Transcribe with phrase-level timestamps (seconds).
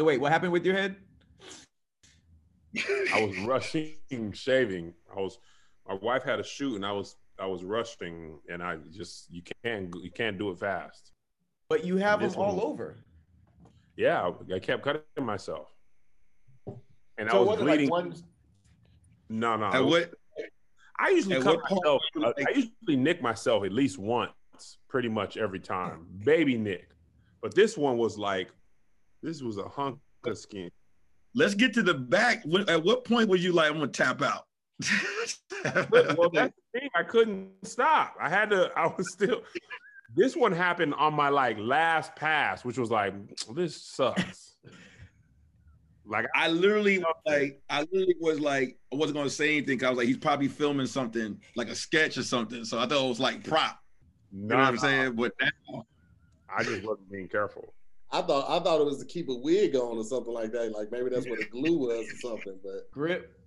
[0.00, 0.96] So wait, what happened with your head?
[3.12, 4.94] I was rushing shaving.
[5.14, 5.38] I was
[5.86, 9.42] my wife had a shoot and I was I was rushing and I just you
[9.62, 11.12] can't you can't do it fast.
[11.68, 12.96] But you have This them all one- over.
[13.98, 15.68] Yeah, I kept cutting myself.
[17.18, 17.90] And I So was was it bleeding.
[17.90, 18.14] like one?
[19.28, 19.66] no, no.
[19.66, 20.14] At what?
[20.98, 22.02] I usually at cut what point myself.
[22.14, 24.32] you uh, I usually nick myself at least once,
[24.88, 26.06] pretty much every time.
[26.24, 26.88] Baby nick.
[27.42, 28.48] But this one was like,
[29.22, 30.70] this was a hunk of skin.
[31.34, 32.44] Let's get to the back.
[32.68, 34.46] At what point were you like, I'm gonna tap out?
[35.90, 36.88] well, that's the thing.
[36.94, 38.14] I couldn't stop.
[38.20, 38.70] I had to.
[38.76, 39.42] I was still.
[40.16, 43.14] This one happened on my like last pass, which was like,
[43.54, 44.56] this sucks.
[46.04, 49.78] like I literally was like, I literally was like, I wasn't gonna say anything.
[49.78, 52.64] 'cause I was like, he's probably filming something like a sketch or something.
[52.64, 53.78] So I thought it was like prop.
[54.32, 55.14] You know what I'm saying?
[55.14, 55.84] But now,
[56.48, 57.72] I just wasn't being careful.
[58.12, 60.72] I thought I thought it was to keep a wig on or something like that.
[60.72, 62.58] Like maybe that's what the glue was or something.
[62.62, 63.38] But Grip.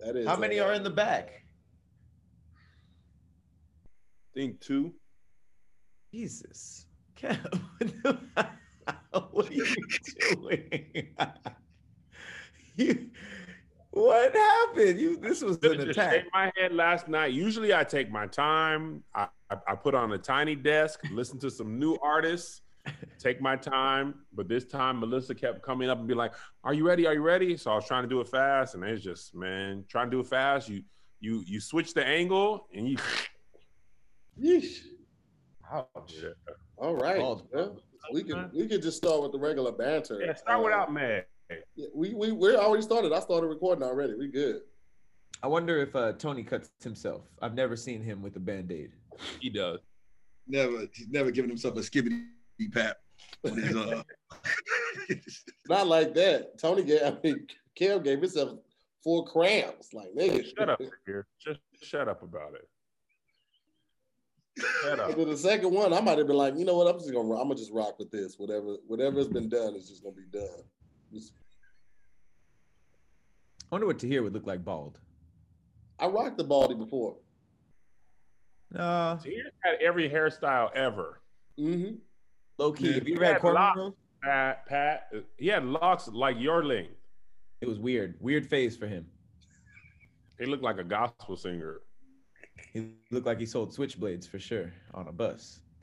[0.00, 1.42] that is How many uh, are in the back?
[4.34, 4.92] think two.
[6.12, 6.86] Jesus.
[7.18, 7.38] Kev,
[9.32, 9.66] what are you
[10.36, 11.14] doing?
[12.76, 13.10] you,
[13.90, 15.00] what happened?
[15.00, 16.12] You this was an attack.
[16.12, 17.32] shaved my head last night.
[17.32, 19.02] Usually, I take my time.
[19.14, 22.60] I, I, I put on a tiny desk, listen to some new artists,
[23.18, 24.14] take my time.
[24.32, 26.32] But this time, Melissa kept coming up and be like,
[26.64, 27.06] "Are you ready?
[27.06, 29.84] Are you ready?" So I was trying to do it fast, and it's just, man,
[29.88, 30.68] trying to do it fast.
[30.68, 30.82] You
[31.20, 32.96] you you switch the angle, and you.
[34.40, 34.80] Yeesh.
[35.72, 36.14] Ouch.
[36.22, 36.28] Yeah,
[36.76, 37.18] All right.
[37.18, 37.48] Bald.
[37.52, 37.80] Well,
[38.12, 40.20] we could we could just start with the regular banter.
[40.20, 41.24] yeah start Uh, without Meg.
[41.74, 43.12] yeah, we we we already started.
[43.12, 44.14] I started recording already.
[44.14, 44.60] We good.
[45.42, 47.22] I wonder if uh, Tony cuts himself.
[47.42, 48.92] I've never seen him with a band-aid.
[49.38, 49.80] He does.
[50.48, 52.24] never, he's never given himself a skibbity
[52.72, 52.96] pap.
[53.50, 54.02] On his, uh,
[55.68, 56.58] Not like that.
[56.58, 57.02] Tony gave.
[57.02, 58.58] I mean, Cam gave himself
[59.02, 59.92] four cramps.
[59.92, 60.44] Like nigga.
[60.56, 61.26] Shut up, here.
[61.40, 62.68] Just shut up about it.
[64.82, 65.10] Shut up.
[65.10, 66.86] And then the second one, I might have been like, you know what?
[66.86, 68.36] I'm just gonna, I'm gonna just rock with this.
[68.38, 70.62] Whatever, whatever's been done is just gonna be done.
[71.12, 71.32] Just-
[73.70, 74.98] I wonder what Tahir would look like bald.
[75.98, 77.16] I rocked the baldy before.
[78.74, 81.20] Uh, He had every hairstyle ever.
[81.58, 81.92] hmm
[82.58, 82.88] low key.
[82.88, 83.78] Yeah, Have you ever he had had locks.
[83.78, 83.94] cornrows?
[84.22, 86.94] Pat, Pat, he had locks like your length.
[87.60, 88.16] It was weird.
[88.20, 89.06] Weird phase for him.
[90.38, 91.80] He looked like a gospel singer.
[92.72, 95.60] He looked like he sold switchblades for sure on a bus.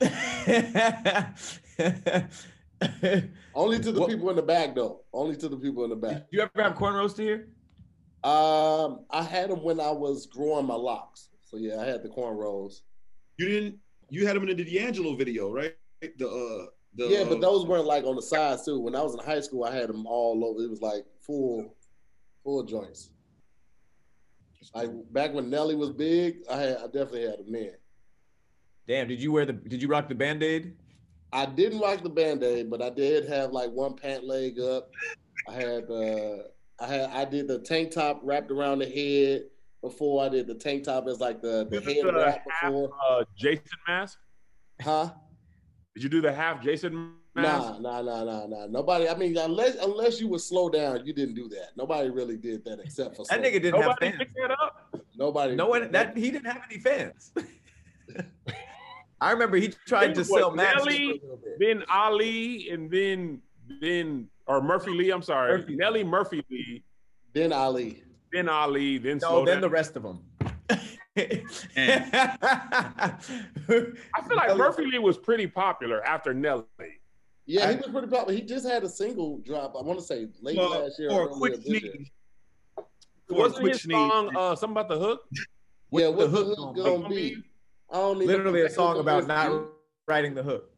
[3.54, 5.00] Only to the What- people in the back, though.
[5.12, 6.30] Only to the people in the back.
[6.30, 7.48] Did you ever have cornrows Tahir?
[8.24, 11.28] Um, I had them when I was growing my locks.
[11.42, 12.80] So yeah, I had the cornrows.
[13.38, 13.78] you didn't.
[14.10, 15.74] You had them in the D'Angelo video, right?
[16.18, 18.80] The uh, the Yeah, but those weren't like on the sides too.
[18.80, 20.62] When I was in high school, I had them all over.
[20.62, 21.74] It was like full,
[22.42, 23.10] full joints.
[24.74, 27.72] Like back when Nelly was big, I had I definitely had them in.
[28.88, 30.76] Damn, did you wear the did you rock the band-aid?
[31.32, 34.90] I didn't rock the band-aid, but I did have like one pant leg up.
[35.48, 36.36] I had uh
[36.80, 39.44] I had I did the tank top wrapped around the head
[39.82, 42.90] before I did the tank top as like the, the You head wrap half, before.
[43.06, 44.18] Uh, Jason mask?
[44.80, 45.10] Huh?
[45.94, 47.80] Did you do the half Jason mask?
[47.80, 48.66] Nah, nah, nah, nah, nah.
[48.66, 49.08] Nobody.
[49.08, 51.68] I mean, unless unless you would slow down, you didn't do that.
[51.76, 54.18] Nobody really did that except for That nigga didn't have Nobody fans.
[54.18, 54.90] picked that up.
[55.16, 55.54] Nobody.
[55.54, 57.32] No one that he didn't have any fans.
[59.20, 60.84] I remember he tried to sell masks.
[60.84, 61.58] Nelly, for a little bit.
[61.60, 63.40] Then Ali, and then
[63.80, 65.10] then or Murphy Lee.
[65.10, 65.76] I'm sorry, Murphy.
[65.76, 66.82] Nelly Murphy Lee.
[67.32, 68.02] Then Ali.
[68.32, 68.98] Then Ali.
[68.98, 69.60] Then No, slow then down.
[69.62, 70.20] the rest of them.
[71.16, 73.12] I
[74.26, 76.64] feel like Murphy Lee was pretty popular after Nelly.
[77.46, 78.32] Yeah, he was pretty popular.
[78.34, 79.74] He just had a single drop.
[79.78, 81.10] I want to say late for, last year.
[81.10, 81.80] for a earlier quick this year.
[81.80, 82.12] sneak.
[82.76, 83.96] For a Wasn't quick his sneak.
[83.96, 85.20] song uh, something about the hook?
[85.90, 87.36] Yeah, What's what the the hook hook gonna gonna be?
[87.92, 89.68] I don't even Literally a song about not is-
[90.08, 90.70] writing the hook.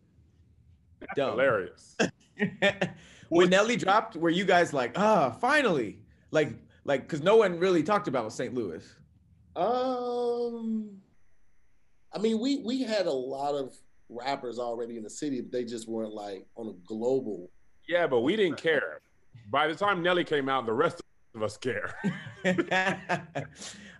[1.14, 1.30] Dumb.
[1.32, 1.96] Hilarious.
[3.28, 5.98] when Nelly dropped, were you guys like, ah, finally?
[6.30, 8.52] Like, like, because no one really talked about St.
[8.54, 8.84] Louis.
[9.56, 10.90] Um,
[12.12, 13.74] I mean, we we had a lot of
[14.08, 17.50] rappers already in the city, but they just weren't like on a global.
[17.88, 19.00] Yeah, but we didn't care.
[19.50, 21.00] By the time Nelly came out, the rest
[21.34, 21.94] of us care.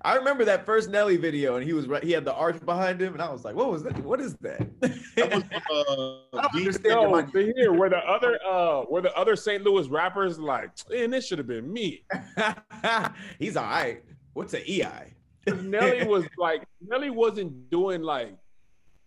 [0.02, 2.02] I remember that first Nelly video, and he was right.
[2.02, 3.98] He had the arch behind him, and I was like, "What was that?
[4.04, 4.68] What is that?"
[5.16, 9.34] That was uh, I don't understand No, Tahir were the other uh were the other
[9.36, 9.64] St.
[9.64, 12.04] Louis rappers like, and this should have been me.
[13.38, 14.02] He's all right.
[14.34, 15.15] What's an EI?
[15.46, 18.36] 'Cause Nelly was like, Nelly wasn't doing like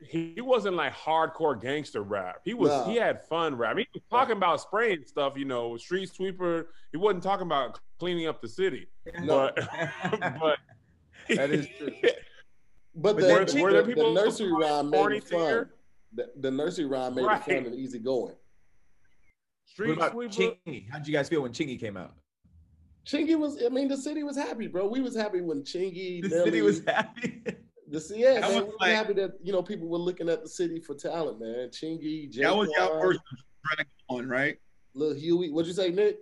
[0.02, 2.38] he wasn't like hardcore gangster rap.
[2.46, 2.86] He was Nah.
[2.90, 3.78] he had fun rap.
[3.78, 6.70] He was talking about spraying stuff, you know, street sweeper.
[6.92, 8.88] He wasn't talking about cleaning up the city.
[9.22, 9.52] No.
[9.56, 9.70] But
[10.40, 10.58] but
[11.30, 11.92] That is true.
[12.02, 12.16] But
[12.96, 15.70] But the, were- the- were there the nursery rhyme made it fun.
[16.14, 17.42] The, the nursery rhyme made Right.
[17.48, 18.36] it fun and easy going.
[19.66, 20.56] street What about sweeper.
[20.66, 20.90] Chingy?
[20.90, 22.14] How'd you guys feel when Chingy came out?
[23.10, 24.88] Chingy was, I mean, the city was happy, bro.
[24.88, 27.42] We was happy when Chingy, The Nelly, city was happy.
[27.90, 30.44] the yeah, That man, was we like- happy that you know people were looking at
[30.44, 31.70] the city for talent, man.
[31.70, 34.58] Chingy, Jay That was y'all Quan, version of Drag On, right?
[34.94, 35.50] Lil Huey.
[35.52, 36.20] What'd you say, Nick?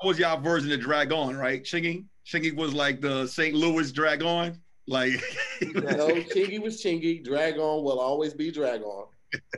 [0.00, 1.62] That was y'all version of Drag On, right?
[1.62, 2.06] Chingy?
[2.26, 3.54] Chingy was like the St.
[3.54, 4.58] Louis Drag On.
[4.86, 5.12] Like,
[5.62, 7.22] No, Chingy was Chingy.
[7.22, 9.06] Drag on will always be drag on.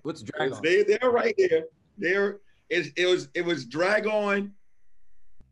[0.03, 0.59] What's Dragon?
[0.63, 1.65] they, they're right there.
[1.97, 2.39] There,
[2.69, 4.53] it, it was it was Drag On,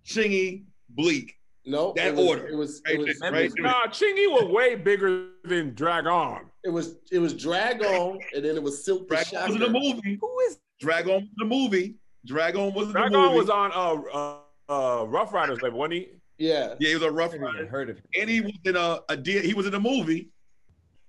[0.04, 0.64] Chingy,
[0.94, 1.34] Bleak.
[1.66, 2.48] No, That it was, order.
[2.48, 6.06] It was Right, it was, right, it was, Nah, Chingy was way bigger than Drag
[6.06, 6.46] On.
[6.64, 9.54] it was it was drag on, and then it was Silk the Drag On was
[9.56, 10.18] in the movie.
[10.20, 11.96] Who is Drag On was the movie.
[12.26, 13.28] Drag On was in the Drag movie.
[13.28, 14.38] On was on uh
[14.70, 16.08] uh, uh Ruff Ryders label, wasn't he?
[16.38, 17.66] Yeah, yeah, he was a rough never even rider.
[17.68, 18.04] heard of him.
[18.18, 20.30] And he was in a, a D, he was in a movie.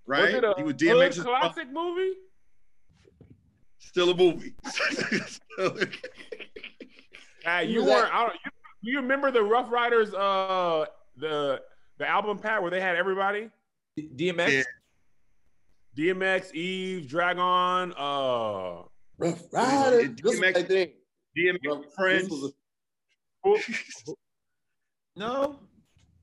[0.05, 0.25] Right?
[0.25, 2.11] Was it a he was hood DMX's classic movie?
[3.79, 4.53] still a movie.
[7.43, 8.13] Uh, you weren't.
[8.13, 8.51] I don't, you,
[8.83, 10.13] do you remember the Ruff Ryders?
[10.13, 10.85] Uh,
[11.17, 11.61] the
[11.97, 13.49] the album pad where they had everybody:
[13.95, 14.51] D- DMX?
[14.51, 14.63] Yeah.
[15.97, 17.91] DMX, Eve, Drag On.
[17.93, 18.83] Uh,
[19.17, 19.99] Ruff Ryder.
[19.99, 20.91] It- This DMX my thing.
[21.37, 22.29] DMX Rough- friends.
[22.29, 22.53] this
[23.43, 24.15] was
[25.15, 25.59] No,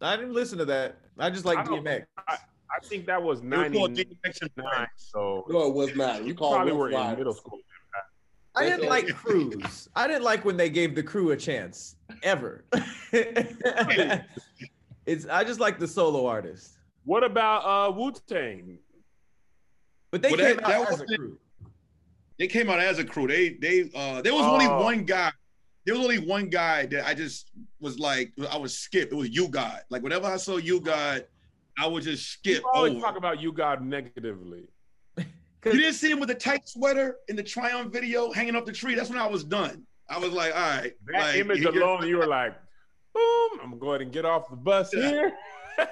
[0.00, 0.96] I didn't listen to that.
[1.18, 2.06] I just like I DMX.
[2.28, 2.36] I
[2.84, 4.86] think that was It was called DMX nine.
[4.96, 6.22] So no, it was not.
[6.22, 7.58] You you called probably were in middle school.
[8.56, 9.88] I didn't like crews.
[9.94, 12.64] I didn't like when they gave the crew a chance ever.
[15.06, 16.76] it's I just like the solo artist.
[17.04, 18.78] What about uh Wu Tang?
[20.10, 21.38] But they Well, came that- out that as a crew.
[22.38, 23.26] They came out as a crew.
[23.26, 24.82] They they uh there was only Oh.
[24.82, 25.32] one guy.
[25.84, 27.50] There was only one guy that I just
[27.80, 29.10] was like I was skip.
[29.12, 29.80] It was U-God.
[29.90, 31.26] Like whenever I saw U-God,
[31.78, 33.00] I would just skip People always over.
[33.00, 34.68] talk about U-God negatively.
[35.64, 38.72] You didn't see him with the tight sweater in the Triumph video hanging up the
[38.72, 38.94] tree.
[38.94, 39.84] That's when I was done.
[40.08, 40.92] I was like, all right.
[41.06, 42.54] That like, image he alone, you were like,
[43.14, 45.08] boom, I'm going to go ahead and get off the bus Yeah.
[45.08, 45.32] here.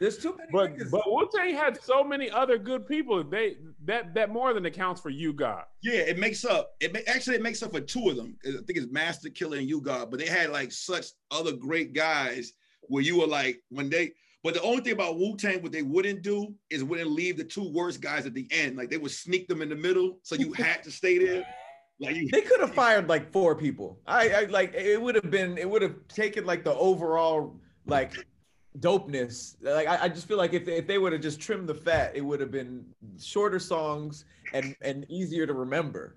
[0.00, 0.90] There's too many but niggas.
[0.90, 3.22] but Wu Tang had so many other good people.
[3.22, 5.62] They that that more than accounts for U-God.
[5.80, 6.72] Yeah, it makes up.
[6.80, 8.36] It actually it makes up for two of them.
[8.44, 12.52] I think it's Masta Killa and U-God, but they had like such other great guys
[12.88, 14.10] where you were like when they.
[14.42, 17.44] But the only thing about Wu Tang, what they wouldn't do is wouldn't leave the
[17.44, 18.76] two worst guys at the end.
[18.76, 21.46] Like they would sneak them in the middle, so you had to stay there.
[22.00, 24.00] Like you, they could have fired like four people.
[24.06, 27.56] I, I like it would have been it would have taken like the overall
[27.86, 28.26] like
[28.80, 29.56] dopeness.
[29.62, 32.16] Like I, I just feel like if if they would have just trimmed the fat,
[32.16, 32.84] it would have been
[33.20, 36.16] shorter songs and and easier to remember.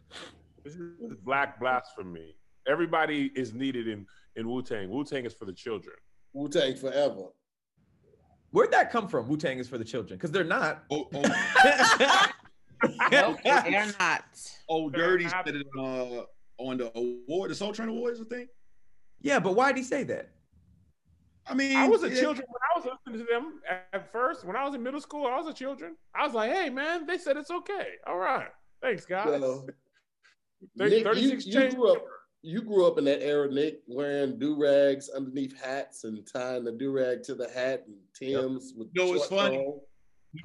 [0.64, 2.36] This is black blasphemy.
[2.68, 4.90] Everybody is needed in in Wu Tang.
[4.90, 5.96] Wu Tang is for the children.
[6.34, 7.28] Wu Tang forever.
[8.56, 9.28] Where'd that come from?
[9.28, 10.86] Wu Tang is for the children because they're not.
[10.90, 12.28] oh, oh,
[13.12, 14.24] Nope, they're not.
[14.70, 16.22] oh, dirty said it uh,
[16.58, 18.48] on the award, the Soul Train Awards, I think.
[19.22, 20.30] yeah, but why did he say that?
[21.46, 23.60] I mean, I was a yeah, children when I was listening to them
[23.92, 24.46] at first.
[24.46, 25.98] When I was in middle school, I was a children.
[26.16, 27.88] I was like, hey man, they said it's okay.
[28.08, 28.48] All right.
[28.82, 29.38] Thanks, guys.
[29.42, 29.68] So,
[30.78, 32.06] Thir- Nick, 36 you change- grew up.
[32.46, 36.72] You grew up in that era, Nick, wearing do rags underneath hats and tying the
[36.72, 38.90] do rag to the hat and Tim's with.
[38.94, 39.58] You know what's funny?
[39.58, 39.80] on.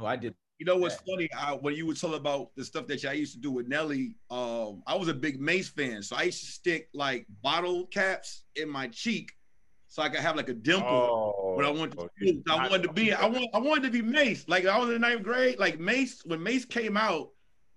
[0.01, 0.35] Oh, I did.
[0.59, 1.29] You know what's funny?
[1.39, 4.15] I, when you were talking about the stuff that I used to do with Nelly,
[4.31, 8.45] um, I was a big Mase fan, so I used to stick like bottle caps
[8.57, 9.33] in my cheek,
[9.89, 12.43] so I could have like a dimple Oh, when I went to oh, school.
[12.49, 14.47] I wanted to be, I want, I wanted to be Mase.
[14.49, 16.23] Like I was in ninth grade, like Mase.
[16.25, 17.31] When Mase came out,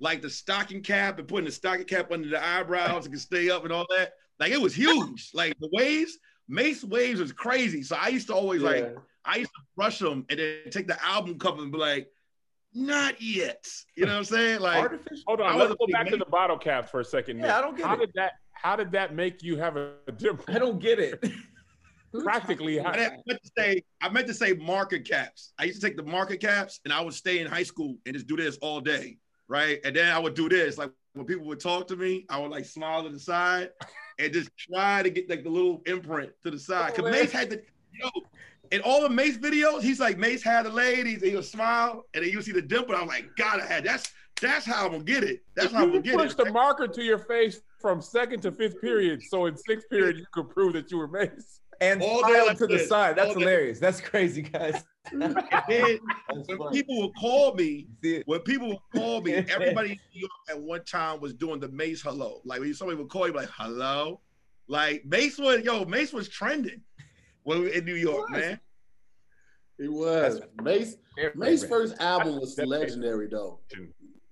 [0.03, 3.50] like the stocking cap and putting the stocking cap under the eyebrows, and could stay
[3.50, 4.13] up and all that.
[4.39, 5.31] Like it was huge.
[5.33, 6.17] like the waves,
[6.48, 7.81] Mase waves was crazy.
[7.83, 8.95] So I used to always like
[9.25, 12.10] I used to brush them and then take the album cover and be like,
[12.74, 13.65] not yet.
[13.95, 14.60] You know what I'm saying?
[14.60, 15.24] Like, Artificial.
[15.27, 17.38] Hold on, was let's go big back to the bottle caps for a second.
[17.38, 17.55] Yeah, Nick.
[17.55, 18.00] I don't get how it.
[18.00, 20.45] did that how did that make you have a dimple?
[20.53, 21.24] I don't get it.
[22.24, 25.53] Practically, I how, meant to say, I meant to say marker caps.
[25.57, 28.13] I used to take the marker caps and I would stay in high school and
[28.13, 29.17] just do this all day,
[29.48, 29.80] right?
[29.84, 32.52] And then I would do this, like when people would talk to me, I would
[32.52, 33.70] like smile to the side
[34.20, 36.96] and just try to get like the little imprint to the side.
[36.96, 37.12] Cause.
[37.12, 37.62] Mase had the,
[37.94, 38.10] yo,
[38.72, 42.24] in all the Mase videos, he's like Mase had the ladies, and he'll smile, and
[42.24, 42.96] then you see the dimple.
[42.96, 45.44] I'm like, God, I had that's that's how I'm gonna get it.
[45.56, 46.46] That's how I'm you gonna get pushed it.
[46.46, 50.26] the marker to your face from second to fifth period, so in sixth period you
[50.32, 51.60] could prove that you were Mase.
[51.82, 52.89] And All day smile like to the this.
[52.89, 53.15] side.
[53.15, 53.39] That's All day.
[53.42, 53.80] hilarious.
[53.80, 54.84] That's crazy, guys.
[55.12, 56.72] Then That's when funny.
[56.72, 57.88] people would call me,
[58.25, 61.68] when people would call me, everybody in New York at one time was doing the
[61.68, 62.39] Mase hello.
[62.46, 64.22] Like when somebody would call you, like hello,
[64.70, 66.82] like Mase was yo, Mase was trending
[67.44, 68.58] when we were in New York, man.
[69.77, 70.39] It was.
[70.62, 70.96] Mase
[71.36, 73.60] Mase's first album was legendary though.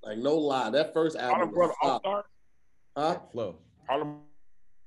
[0.03, 1.99] Like no lie, that first album Harlem World was All.
[1.99, 2.25] Stars.
[2.97, 3.19] Huh?
[3.31, 3.55] flow.
[3.89, 4.19] Harlem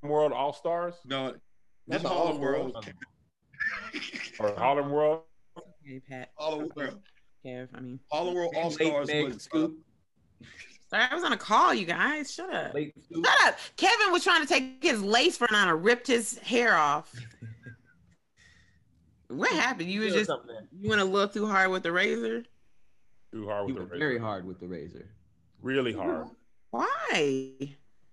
[0.03, 1.35] World All Stars No,
[1.87, 2.93] Not this the Harlem Harlem World, World.
[4.41, 5.21] or Harlem World.
[5.85, 6.31] Hey, Pat.
[6.37, 7.01] Harlem World,
[7.45, 7.69] Kev.
[7.75, 9.79] I mean, Harlem World All Stars Meg was uh, Scoop.
[10.89, 12.33] sorry, I was on a call, you guys.
[12.33, 12.75] Shut up.
[12.75, 13.25] Late Scoop.
[13.27, 13.59] Shut up.
[13.77, 17.13] Kevin was trying to take his lace front on and ripped his hair off.
[19.29, 19.91] What happened?
[19.91, 20.55] You was just something.
[20.79, 22.45] you went a little too hard with the razor.
[23.33, 23.99] Too hard He with the razor.
[23.99, 25.09] very hard with the razor.
[25.61, 26.29] Really hard.
[26.71, 27.55] Why?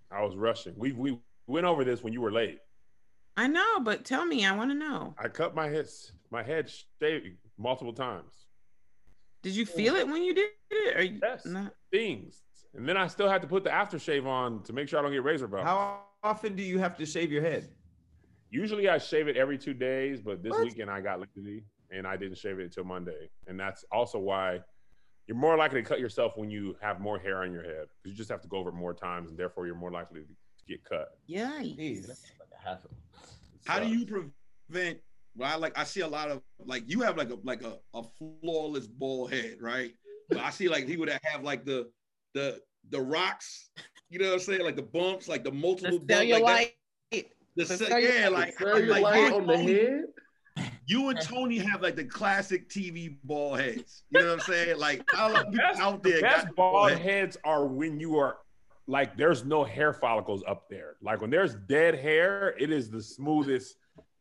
[0.09, 0.73] I was rushing.
[0.77, 2.59] We we went over this when you were late.
[3.41, 4.45] I know, but tell me.
[4.45, 5.15] I want to know.
[5.17, 5.87] I cut my head
[6.29, 6.71] my head
[7.01, 8.45] shaved multiple times.
[9.41, 11.43] Did you feel it when you did it, or you, Yes.
[11.47, 11.73] not?
[11.91, 12.43] Things.
[12.75, 15.11] And then I still had to put the aftershave on to make sure I don't
[15.11, 15.65] get razor bumps.
[15.65, 17.67] How often do you have to shave your head?
[18.51, 20.61] Usually I shave it every two days, but this What?
[20.65, 23.31] weekend I got lazy and I didn't shave it until Monday.
[23.47, 24.59] And that's also why
[25.25, 28.11] you're more likely to cut yourself when you have more hair on your head because
[28.11, 30.27] you just have to go over it more times and therefore you're more likely to
[30.67, 31.17] get cut.
[31.27, 31.79] Yikes.
[31.79, 32.91] Jeez, that's like a hassle.
[33.65, 34.99] How do you prevent?
[35.35, 37.77] Well, I like I see a lot of like you have like a like a,
[37.93, 38.03] a
[38.41, 39.91] flawless bald head, right?
[40.29, 41.89] But I see like people that have like the
[42.33, 43.69] the the rocks,
[44.09, 44.61] you know what I'm saying?
[44.63, 46.67] Like the bumps, like the multiple The bumps, like that.
[47.13, 47.25] cellulite.
[47.55, 50.03] The the ce- cellulite- yeah, like, Cellulite like you, on and the Tony, head.
[50.87, 54.03] you and Tony have like the classic TV bald heads.
[54.09, 54.77] You know what I'm saying?
[54.79, 57.01] Like I don't know people Best- out the there best got bald bald heads.
[57.03, 58.37] heads are when you are
[58.87, 60.95] like there's no hair follicles up there.
[61.01, 63.75] Like when there's dead hair, it is the smoothest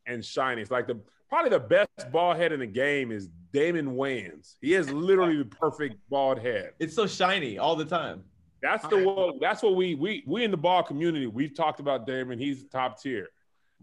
[0.07, 0.71] and shiniest.
[0.71, 4.57] Like the probably the best bald head in the game is Damon Wayans.
[4.61, 6.73] He has literally the perfect bald head.
[6.79, 8.25] It's so shiny all the time.
[8.63, 9.39] That's the one.
[9.41, 11.27] That's what we we we in the ball community.
[11.27, 12.39] We've talked about Damon.
[12.39, 13.29] He's top tier.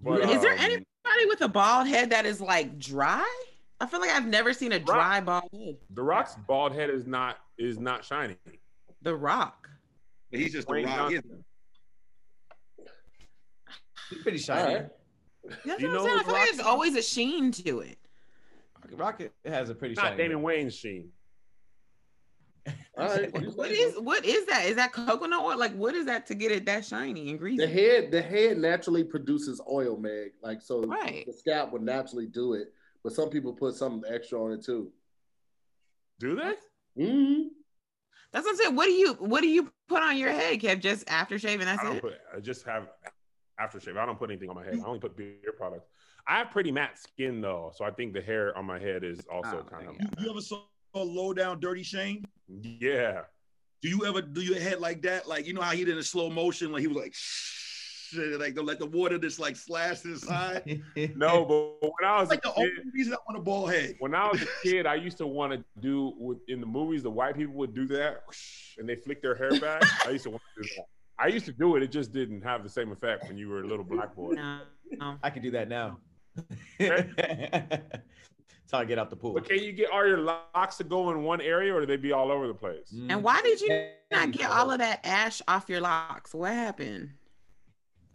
[0.03, 3.25] But, Is there um, anybody with a bald head that is like dry?
[3.79, 5.77] I feel like I've never seen a dry bald head.
[5.91, 8.37] The Rock's bald head is not is not shiny.
[9.01, 9.66] The Rock.
[10.31, 11.11] But he's just a rock.
[14.09, 14.75] He's pretty shiny.
[14.75, 14.85] right.
[15.65, 16.19] That's You what I'm saying.
[16.19, 17.97] I feel like there's always a sheen to it.
[18.91, 20.17] Rocket has a pretty Not shiny.
[20.17, 21.09] Damon Wayans' sheen.
[22.97, 23.31] All right.
[23.55, 24.65] What is what is that?
[24.65, 25.57] Is that coconut oil?
[25.57, 27.57] Like what is that to get it that shiny and greasy?
[27.65, 30.31] The head, the head naturally produces oil, Meg.
[30.41, 31.25] Like so, Right.
[31.25, 34.91] the scalp would naturally do it, but some people put something extra on it too.
[36.19, 36.55] Do they?
[37.05, 37.47] hmm
[38.31, 38.75] That's what I'm saying.
[38.75, 40.79] What do you what do you put on your head, Kev?
[40.79, 42.01] Just aftershave and that's I don't it?
[42.01, 42.13] put.
[42.35, 42.89] I just have
[43.59, 43.97] aftershave.
[43.97, 44.75] I don't put anything on my head.
[44.83, 45.87] I only put beer products.
[46.27, 49.21] I have pretty matte skin though, so I think the hair on my head is
[49.31, 49.95] also Oh, kind of.
[49.99, 50.05] yeah.
[50.23, 50.61] You ever saw
[50.93, 52.25] low down dirty Shame?
[52.49, 53.21] Yeah.
[53.81, 55.27] Do you ever do your head like that?
[55.27, 57.13] Like you know how he did in slow motion, like he was like,
[58.13, 60.81] like to let the water just like slash inside.
[61.15, 63.71] No, but when I was like a the kid, only reason I want a bald
[63.71, 63.95] head.
[63.99, 67.03] when I was a kid, I used to want to do with in the movies.
[67.03, 68.23] The white people would do that,
[68.77, 69.83] and they flick their hair back.
[70.05, 70.85] I used to want to do that.
[71.19, 71.83] I used to do it.
[71.83, 74.33] It just didn't have the same effect when you were a little black boy.
[74.33, 74.59] No,
[74.91, 75.17] no.
[75.23, 75.97] I can do that now.
[78.67, 79.33] That's how I get out the pool.
[79.33, 81.95] But can you get all your locks to go in one area, or do they
[81.95, 82.93] be all over the place?
[83.09, 84.19] And why did you mm-hmm.
[84.19, 86.33] not get all of that ash off your locks?
[86.33, 87.11] What happened?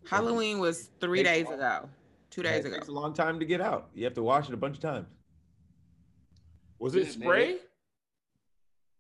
[0.08, 1.88] Halloween was three days ago,
[2.30, 2.76] two days It ago.
[2.76, 3.90] takes a long time to get out.
[3.94, 5.06] You have to wash it a bunch of times.
[6.78, 7.58] Was it Yeah, spray?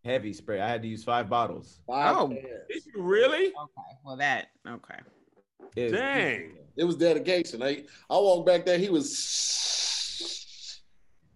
[0.04, 0.60] Heavy spray.
[0.60, 1.80] I had to use five bottles.
[1.86, 2.28] Five Oh.
[2.28, 2.42] cans.
[2.68, 3.48] Did you really?
[3.48, 4.98] Okay, well that okay.
[5.76, 6.58] It- Dang.
[6.76, 7.62] It was dedication.
[7.62, 8.78] I I walked back there.
[8.78, 10.80] He was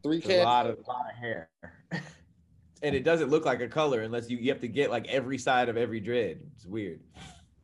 [0.02, 1.50] three It's a lot of, lot of hair.
[2.82, 5.38] and it doesn't look like a color unless you, you have to get like every
[5.38, 6.40] side of every dread.
[6.54, 7.00] It's weird.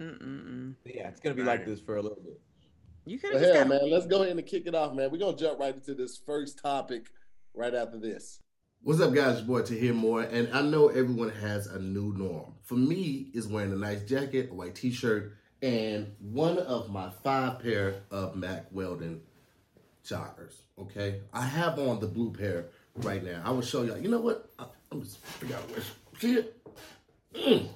[0.03, 0.75] Mm-mm-mm.
[0.85, 2.41] Yeah, it's gonna be like this for a little bit.
[3.05, 5.11] You could have hell, got man, let's go ahead and kick it off, man.
[5.11, 7.07] We're gonna jump right into this first topic
[7.55, 8.41] right after this.
[8.83, 9.39] What's up, guys?
[9.39, 12.55] It's your boy Tahir Moore, and I know everyone has a new norm.
[12.63, 17.61] For me, is wearing a nice jacket, a white T-shirt, and one of my five
[17.61, 19.21] pair of Mack Weldon
[20.05, 20.55] joggers.
[20.79, 23.43] Okay, I have on the blue pair right now.
[23.45, 23.99] I will show y'all.
[23.99, 24.51] You know what?
[24.59, 25.83] I, I'm just figure out where.
[26.19, 26.57] See it?
[27.35, 27.69] Mm.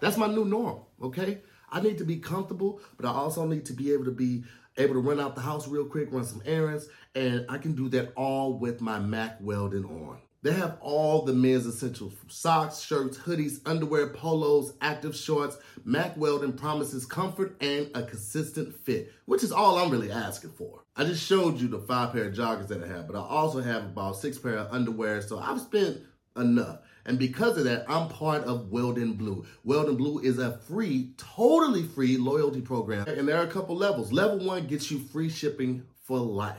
[0.00, 0.80] That's my new norm.
[1.02, 1.40] Okay,
[1.74, 4.44] I need to be comfortable, but I also need to be able to be
[4.76, 7.88] able to run out the house real quick, run some errands, and I can do
[7.88, 10.18] that all with my Mack Weldon on.
[10.42, 15.56] They have all the men's essentials socks, shirts, hoodies, underwear, polos, active shorts.
[15.84, 20.84] Mack Weldon promises comfort and a consistent fit, which is all I'm really asking for.
[20.94, 23.60] I just showed you the five pair of joggers that I have, but I also
[23.60, 26.02] have about six pair of underwear, so I've spent
[26.36, 26.80] enough.
[27.06, 29.44] And because of that, I'm part of Weldon Blue.
[29.62, 33.06] Weldon Blue is a free, totally free loyalty program.
[33.06, 34.12] And there are a couple levels.
[34.12, 36.56] Level one gets you free shipping for life.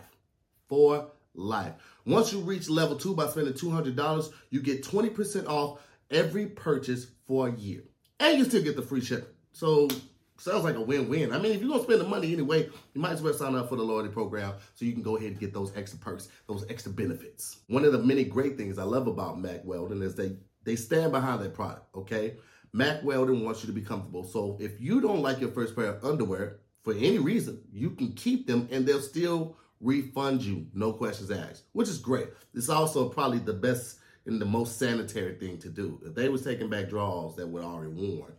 [0.68, 1.74] For life.
[2.06, 5.80] Once you reach level two by spending $200, you get 20% off
[6.12, 7.82] every purchase for a year.
[8.20, 9.26] And you still get the free shipping.
[9.52, 9.90] So
[10.38, 11.34] sounds like a win-win.
[11.34, 13.70] I mean, if you're gonna spend the money anyway, you might as well sign up
[13.70, 16.66] for the loyalty program so you can go ahead and get those extra perks, those
[16.70, 17.58] extra benefits.
[17.68, 21.12] One of the many great things I love about Mack Weldon is they they stand
[21.12, 21.96] behind their product.
[21.96, 22.36] Okay,
[22.74, 24.24] Mack Weldon wants you to be comfortable.
[24.24, 28.14] So if you don't like your first pair of underwear for any reason, you can
[28.14, 32.30] keep them and they'll still refund you, no questions asked, which is great.
[32.54, 36.02] It's also probably the best and the most sanitary thing to do.
[36.06, 38.34] If they was taking back draws that were already worn,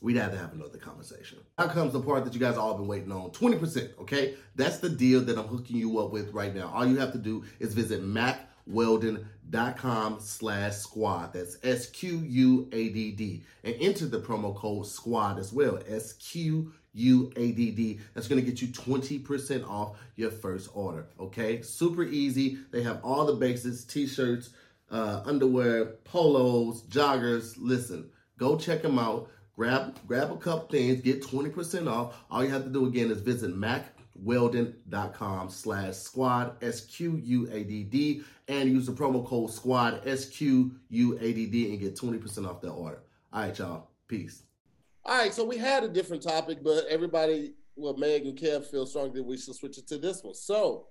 [0.00, 1.38] we'd have to have another conversation.
[1.58, 3.98] Now comes the part that you guys all been waiting on 20%.
[4.00, 6.70] Okay, that's the deal that I'm hooking you up with right now.
[6.74, 11.32] All you have to do is visit mackweldon.com slash squad.
[11.32, 13.42] That's S Q U A D D.
[13.64, 15.80] And enter the promo code squad as well.
[15.86, 18.00] S Q U A D D.
[18.14, 21.06] That's going to get you 20% off your first order.
[21.20, 22.58] Okay, super easy.
[22.70, 24.50] They have all the basics t shirts,
[24.90, 27.54] uh, underwear, polos, joggers.
[27.58, 29.30] Listen, go check them out.
[29.56, 32.22] Grab grab a couple things, get 20% off.
[32.30, 38.92] All you have to do again is visit mackweldon.com slash squad, S-Q-U-A-D-D, and use the
[38.92, 43.02] promo code squad, S-Q-U-A-D-D, and get 20% off that order.
[43.32, 43.88] All right, y'all.
[44.08, 44.42] Peace.
[45.06, 48.84] All right, so we had a different topic, but everybody, well, Meg and Kev feel
[48.84, 50.34] strongly that we should switch it to this one.
[50.34, 50.88] So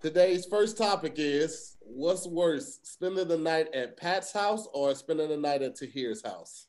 [0.00, 5.36] today's first topic is what's worse, spending the night at Pat's house or spending the
[5.36, 6.66] night at Tahir's house?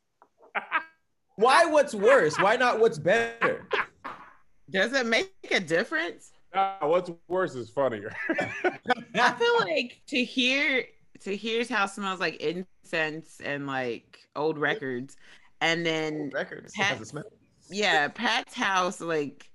[1.37, 2.37] Why what's worse?
[2.39, 3.67] Why not what's better?
[4.69, 6.31] Does it make a difference?
[6.53, 8.13] Nah, what's worse is funnier.
[9.13, 10.85] I feel like Tahir
[11.21, 15.17] to hear's house smells like incense and like old records,
[15.61, 16.73] and then Records.
[16.73, 17.23] Pat- Has a smell.
[17.69, 19.49] yeah, Pat's house like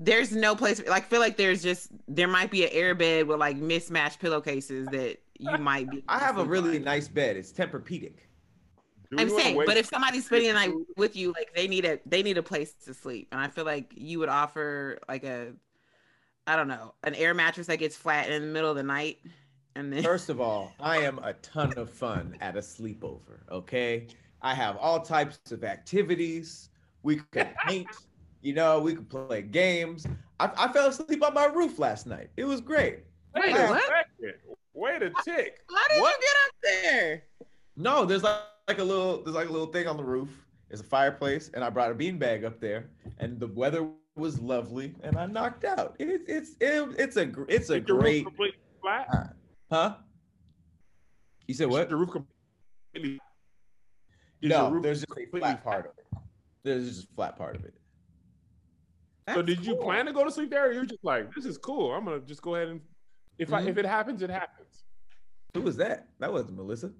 [0.00, 3.38] there's no place like feel like there's just there might be an air bed with
[3.38, 6.02] like mismatched pillowcases that you might be.
[6.08, 6.84] I have a really on.
[6.84, 7.36] nice bed.
[7.36, 8.14] It's Tempur-Pedic.
[9.10, 11.98] Do I'm saying, but if somebody's spending the night with you, like they need a
[12.04, 15.52] they need a place to sleep, and I feel like you would offer like a,
[16.46, 19.18] I don't know, an air mattress that gets flat in the middle of the night,
[19.76, 23.48] and then First of all, I am a ton of fun at a sleepover.
[23.50, 24.08] Okay,
[24.42, 26.68] I have all types of activities.
[27.02, 27.88] We could paint.
[28.42, 30.06] You know, we could play games.
[30.38, 32.28] I, I fell asleep on my roof last night.
[32.36, 33.00] It was great.
[33.34, 33.82] Wait, Wait a what?
[33.86, 34.34] second.
[34.74, 35.58] Wait a tick.
[35.74, 36.14] how did What?
[36.20, 37.22] you get up there?
[37.76, 40.28] No, there's like, like a little there's like a little thing on the roof.
[40.68, 44.94] There's a fireplace, and I brought a beanbag up there, and the weather was lovely,
[45.02, 45.96] and I knocked out.
[45.98, 49.34] It, it's it, it's a it's a Is your roof great completely flat?
[49.72, 49.94] huh?
[51.46, 51.88] You said what?
[51.88, 53.18] The roof completely?
[54.42, 56.06] Is no, roof there's just a flat part of it.
[56.62, 57.74] There's just a flat part of it.
[59.30, 61.44] So That's did you plan to go to sleep there, or you're just like, this
[61.46, 61.92] is cool.
[61.94, 62.80] I'm gonna just go ahead and
[63.38, 63.68] if I Mhm.
[63.68, 64.57] if it happens, it happens.
[65.54, 66.08] Who was that?
[66.18, 66.90] That wasn't Melissa.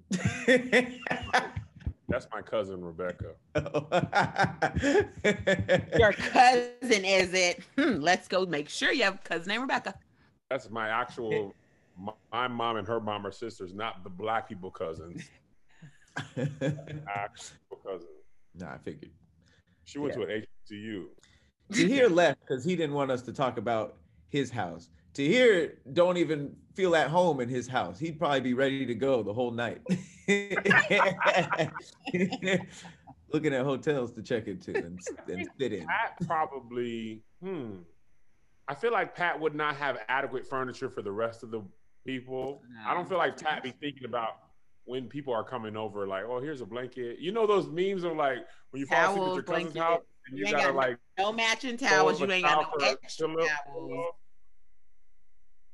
[2.09, 3.35] That's my cousin Rebecca.
[5.99, 7.63] Your cousin is it?
[7.79, 9.95] Hmm, let's go make sure you have a cousin named Rebecca.
[10.51, 11.55] That's my actual.
[12.01, 15.29] My, my mom and her mom are sisters, not the black people cousins.
[16.37, 18.09] Actual cousins.
[18.55, 19.11] nah, I figured.
[19.85, 20.25] She went Yeah.
[20.25, 21.05] to an HBCU.
[21.73, 23.97] Tahir left because he didn't want us to talk about
[24.31, 24.89] his house.
[25.19, 27.99] Tahir don't even feel at home in his house.
[27.99, 29.81] He'd probably be ready to go the whole night.
[33.33, 35.87] Looking at hotels to check into and, and sit in.
[35.87, 37.23] Pat probably.
[37.43, 37.79] Hmm.
[38.69, 41.63] I feel like Pat would not have adequate furniture for the rest of the
[42.07, 42.63] people.
[42.87, 44.35] I don't feel like Pat be thinking about
[44.85, 47.19] when people are coming over, like, oh, here's a blanket.
[47.19, 48.39] You know those memes of like
[48.71, 49.79] when you fall asleep at your Towels, cousin's blanket.
[49.83, 52.21] house and you, You gotta got like No matching towels.
[52.21, 53.47] You ain't got no extra pillow.
[53.67, 54.15] towels.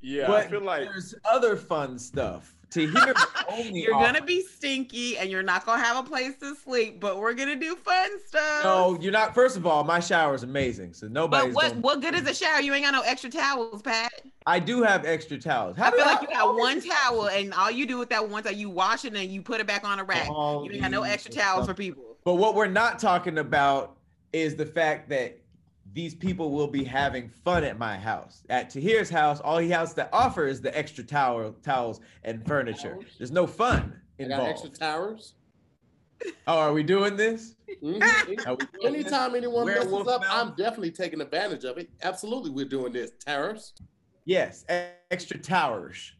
[0.05, 2.55] Yeah, I but feel like there's other fun stuff.
[2.71, 3.15] Tahir
[3.53, 7.01] only You're offer- gonna be stinky and you're not gonna have a place to sleep,
[7.01, 8.65] but we're gonna do fun stuff.
[8.65, 9.35] No, you're not.
[9.35, 11.47] First of all, my shower is amazing, so nobody.
[11.47, 12.61] But what gonna- what good is a shower?
[12.61, 14.13] You ain't got no extra towels, Pat.
[14.47, 15.77] I do have extra towels.
[15.79, 18.43] I do feel like you got one towel and all you do with that one
[18.43, 20.29] towel, you wash it and you put it back on a rack.
[20.29, 22.17] All You ain't got no extra towels for people.
[22.25, 23.97] But what we're not talking about
[24.33, 25.39] is the fact that
[25.95, 28.43] these people will be having fun at my house.
[28.51, 32.99] At Tahir's house, all he has to offer is the extra towel, towels and furniture.
[33.17, 35.35] There's no fun I got extra towers.
[36.47, 37.55] Oh, are we doing this?
[37.83, 38.29] Mhm.
[38.29, 38.69] We doing this?
[38.85, 40.25] Anytime anyone messes up, mouth?
[40.31, 41.91] I'm definitely taking advantage of it.
[42.03, 43.11] Absolutely, we're doing this.
[43.25, 43.73] Towers.
[44.25, 44.65] Yes,
[45.11, 46.13] extra towers.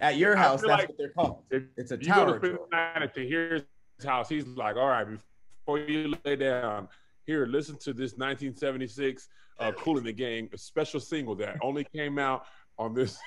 [0.00, 1.42] At your house, that's like what they're called.
[1.50, 2.34] If It's a tower.
[2.34, 2.38] you go tower.
[2.38, 2.68] to spend drawer.
[2.70, 3.62] the night at Tahir's
[4.04, 6.86] house, he's like, all right, before you lay down,
[7.26, 9.28] here, listen to this 1976
[9.58, 12.44] uh, Kool and the Gang a special single that only came out
[12.78, 13.18] on this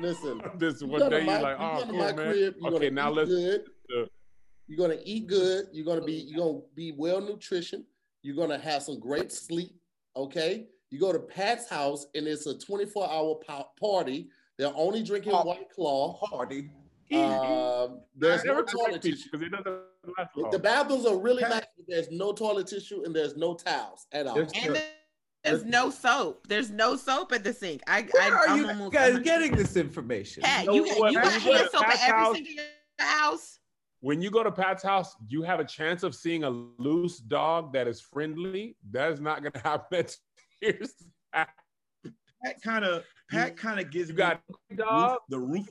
[0.00, 1.22] Listen, this one day.
[1.24, 2.14] my, You're like, oh, cool, man.
[2.16, 2.54] crib.
[2.60, 3.28] You're Okay, now eat let's.
[3.30, 3.64] good.
[3.90, 4.08] to-
[4.66, 5.66] You're gonna eat good.
[5.72, 7.84] You're gonna be you're gonna be well nutrition.
[8.22, 9.74] You're gonna have some great sleep.
[10.16, 10.66] Okay.
[10.90, 13.38] You go to Pat's house and it's a 24 hour
[13.80, 14.28] party.
[14.58, 15.32] They're only drinking.
[15.32, 16.18] White Claw.
[16.26, 16.70] Party.
[17.14, 19.28] Um, there's no toilet correct tissue.
[19.30, 19.80] because it doesn't
[20.18, 20.30] last.
[20.52, 24.26] The bathrooms are really nice, but there's no toilet tissue and there's no towels at
[24.26, 24.34] all.
[24.34, 24.80] There's- And
[25.44, 26.46] there's no soap.
[26.48, 27.82] There's no soap at the sink.
[27.88, 30.42] I, Where I, are I'm you almost guys 100% getting this information?
[30.44, 31.12] Pat, You you, know got, what?
[31.12, 32.64] you When got you go hand to soap Pat's at every house- single
[33.00, 33.58] house.
[34.00, 37.72] when you go to Pat's house, you have a chance of seeing a loose dog
[37.72, 38.76] that is friendly.
[38.92, 40.16] That is not going to happen at
[40.62, 40.94] Tahir's
[41.32, 41.46] house.
[42.44, 45.18] Pat kind of Pat kind of gives You me got roof, dog.
[45.28, 45.68] the roof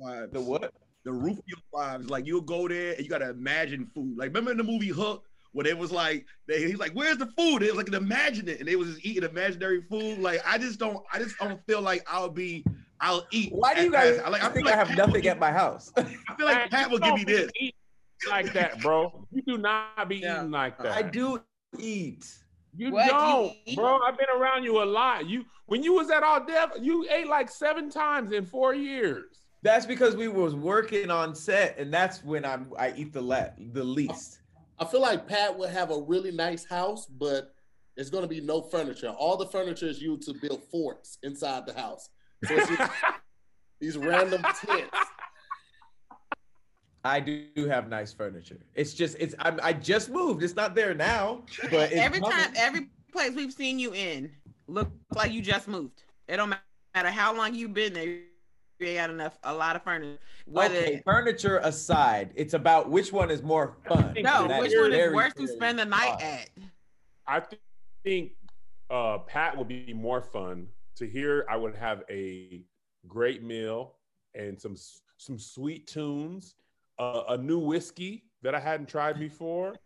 [0.00, 0.32] vibes.
[0.32, 0.72] The what?
[1.04, 2.08] The Rufio vibes.
[2.10, 4.16] Like you'll go there and you gotta imagine food.
[4.16, 7.26] Like remember in the movie Hook where it was like they, he's like, "Where's the
[7.36, 10.18] food?" It was like imagine it, and they was just eating imaginary food.
[10.18, 12.64] Like I just don't, I just don't feel like I'll be,
[13.00, 13.52] I'll eat.
[13.52, 15.52] Why do you guys I like, think feel I have Pat nothing give- at my
[15.52, 15.92] house?
[15.96, 16.02] I
[16.36, 17.50] feel like Pat will give me this.
[17.60, 17.74] Eat
[18.28, 19.26] like that, bro.
[19.30, 20.38] You do not be Yeah.
[20.40, 20.92] eating like that.
[20.92, 21.40] I do
[21.78, 22.26] eat.
[22.76, 23.76] You What, don't, eat?
[23.76, 23.98] bro.
[23.98, 25.28] I've been around you a lot.
[25.28, 29.43] You when you was at All Def, you ate like seven times in four years.
[29.64, 33.48] That's because we was working on set, and that's when I'm I eat the la-
[33.72, 34.40] the least.
[34.78, 37.54] I feel like Pat would have a really nice house, but
[37.96, 39.08] there's going to be no furniture.
[39.08, 42.10] All the furniture is used to build forts inside the house.
[42.44, 42.92] So it's just
[43.80, 44.90] these random tents.
[47.02, 48.60] I do have nice furniture.
[48.74, 50.42] It's just it's I'm, I just moved.
[50.42, 52.36] It's not there now, but it's every coming.
[52.36, 54.30] time, every place we've seen you in,
[54.66, 56.02] look like you just moved.
[56.28, 56.54] It don't
[56.94, 58.18] matter how long you've been there.
[58.84, 60.18] You ain't got enough, a lot of furniture.
[60.44, 64.12] Whether Okay, furniture aside, it's about which one is more fun.
[64.20, 66.22] no, And that which one is very, worse to spend the night odd.
[66.22, 66.50] at?
[67.26, 67.42] I
[68.04, 68.32] think
[68.90, 71.46] uh, Pat would be more fun Tahir.
[71.48, 72.60] I would have a
[73.08, 73.94] great meal
[74.34, 74.76] and some
[75.16, 76.56] some sweet tunes,
[76.98, 79.76] uh, a new whiskey that I hadn't tried before.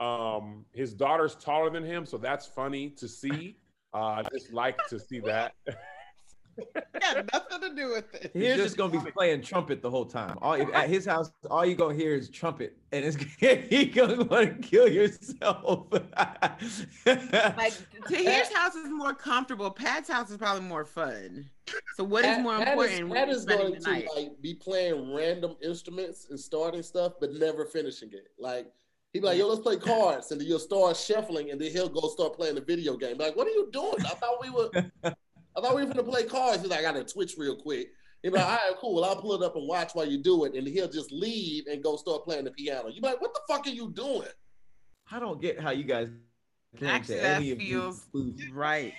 [0.00, 3.56] Um, his daughter's taller than him, so that's funny to see.
[3.94, 5.54] Uh, I just like to see that.
[7.00, 8.30] got nothing to do with it.
[8.32, 10.38] He's just gonna be playing trumpet the whole time.
[10.40, 13.16] All at his house, all you gonna hear is trumpet, and it's
[13.70, 15.86] he gonna want to kill yourself.
[17.06, 17.72] Like
[18.08, 19.70] Tahir's house is more comfortable.
[19.70, 21.48] Pat's house is probably more fun.
[21.96, 24.54] So what is Pat- more Pat important is, Pat you're is going to like be
[24.54, 28.28] playing random instruments and starting stuff, but never finishing it.
[28.38, 28.66] Like
[29.12, 31.88] he'd be like, "Yo, let's play cards," and then you'll start shuffling, and then he'll
[31.88, 33.16] go start playing the video game.
[33.16, 33.94] Like, what are you doing?
[34.00, 34.70] I thought we were,
[35.56, 36.62] I thought we were gonna play cards.
[36.62, 37.90] He's like, "I gotta twitch real quick."
[38.22, 38.94] He'd be like, "All right, cool.
[38.94, 41.66] Well, I'll pull it up and watch while you do it," and he'll just leave
[41.66, 42.88] and go start playing the piano.
[42.88, 44.28] You're like, "What the fuck are you doing?"
[45.10, 46.08] I don't get how you guys
[46.78, 48.06] came Actually, to that any of these feels
[48.52, 48.94] right.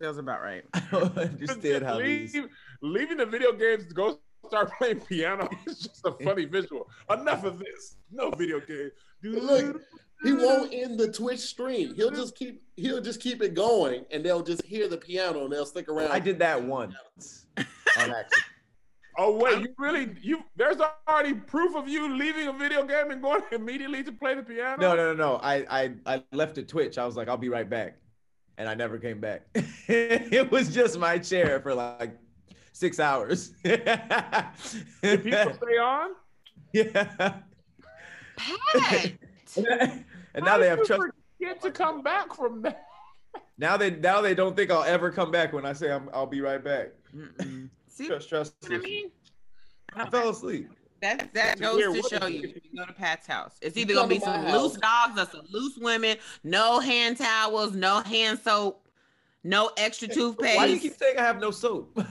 [0.00, 0.64] Feels about right.
[0.74, 2.36] I don't understand how these.
[2.82, 6.88] Leaving the video games to go start playing piano is just a funny visual.
[7.10, 7.96] Enough of this.
[8.10, 8.90] No video game.
[9.22, 9.42] Dude.
[9.42, 9.82] Look,
[10.22, 10.42] He mm-hmm.
[10.42, 11.94] won't end the Twitch stream.
[11.94, 15.52] He'll just keep he'll just keep it going, and they'll just hear the piano and
[15.52, 16.10] they'll stick around.
[16.10, 16.96] I did that once
[17.58, 18.44] on accident.
[19.20, 20.44] Oh wait, you really you?
[20.56, 20.76] There's
[21.08, 24.80] already proof of you leaving a video game and going immediately to play the piano.
[24.80, 25.36] No, no, no, no.
[25.42, 26.98] I, I, I left at Twitch.
[26.98, 27.96] I was like, I'll be right back,
[28.58, 29.42] and I never came back.
[29.54, 32.16] it was just my chair for like
[32.72, 33.50] six hours.
[33.64, 33.84] Did
[35.02, 36.10] people stay on?
[36.72, 37.34] yeah.
[38.36, 39.12] Pat,
[40.34, 41.02] and now they have trust.
[41.40, 42.84] Get to come back from that.
[43.58, 46.26] Now they now they don't think I'll ever come back when I say I'm, I'll
[46.26, 46.88] be right back.
[47.88, 48.54] See Trust, trust.
[48.62, 49.10] what I mean?
[49.94, 50.70] I fell asleep.
[51.00, 53.56] That that goes where- to show is you if you go to Pat's house.
[53.60, 55.14] It's either gonna be some loose house.
[55.16, 58.86] dogs or some loose women, no hand towels, no hand soap,
[59.44, 60.56] no extra toothpaste.
[60.56, 61.92] Why do you keep saying I have no soap?
[61.98, 62.04] I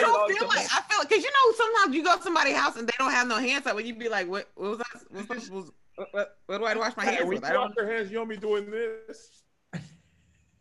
[0.00, 2.76] don't feel like I feel like because you know sometimes you go to somebody's house
[2.76, 4.98] and they don't have no hand soap and you'd be like, what, what was I?
[5.10, 7.44] What, was, was, what, what, what do I wash my hands when with?
[7.44, 7.68] I don't.
[7.68, 9.44] wash your hands, you don't be doing this.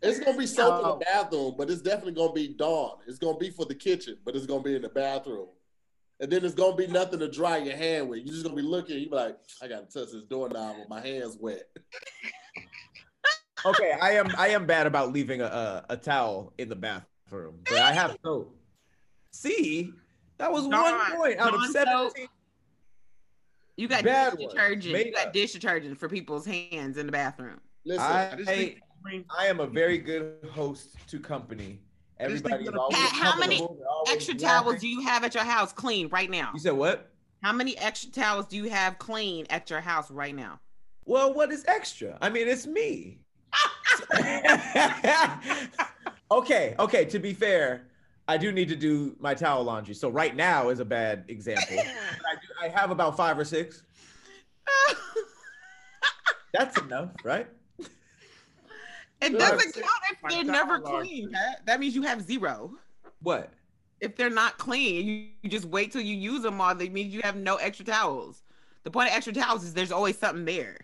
[0.03, 0.99] It's gonna be soap in the oh.
[0.99, 2.97] bathroom, but it's definitely gonna be Dawn.
[3.07, 5.47] It's gonna be for the kitchen, but it's gonna be in the bathroom.
[6.19, 8.19] And then it's gonna be nothing to dry your hand with.
[8.19, 8.99] You're just gonna be looking.
[8.99, 11.63] You be like, I gotta touch this doorknob with my hands wet.
[13.65, 17.59] okay, I am I am bad about leaving a, a, a towel in the bathroom,
[17.63, 18.57] but I have soap.
[19.31, 19.93] See,
[20.37, 22.13] that was one point out of Dawn soap.
[23.77, 23.77] Seventeen.
[23.77, 24.93] You got Bad dish ones, detergent.
[24.93, 25.33] made You got up.
[25.33, 27.59] dish detergent for people's hands in the bathroom.
[27.85, 28.75] Listen, I, I
[29.37, 31.79] I am a very good host to company.
[32.19, 33.79] I just think Everybody is that- always Pat, how many always
[34.11, 34.47] Extra laughing.
[34.47, 36.51] towels do you have at your house clean right now?
[36.53, 37.09] You said what?
[37.41, 40.59] How many extra towels do you have clean at your house right now?
[41.05, 42.17] Well, what is extra?
[42.21, 43.19] I mean, it's me.
[46.31, 47.05] okay, okay.
[47.05, 47.87] To be fair,
[48.27, 49.93] I do need to do my towel laundry.
[49.93, 51.65] So right now is a bad example.
[51.79, 53.83] I, do, I have about five or six.
[56.53, 57.47] That's enough, right?
[59.21, 61.07] It Yeah, doesn't count if they're never laundry.
[61.07, 61.31] clean.
[61.31, 61.65] Pat.
[61.65, 62.75] That means you have zero.
[63.21, 63.51] What?
[64.01, 66.75] If they're not clean, you, you just wait till you use them all.
[66.75, 68.43] That means you have no extra towels.
[68.83, 70.77] The point of extra towels is there's always something there.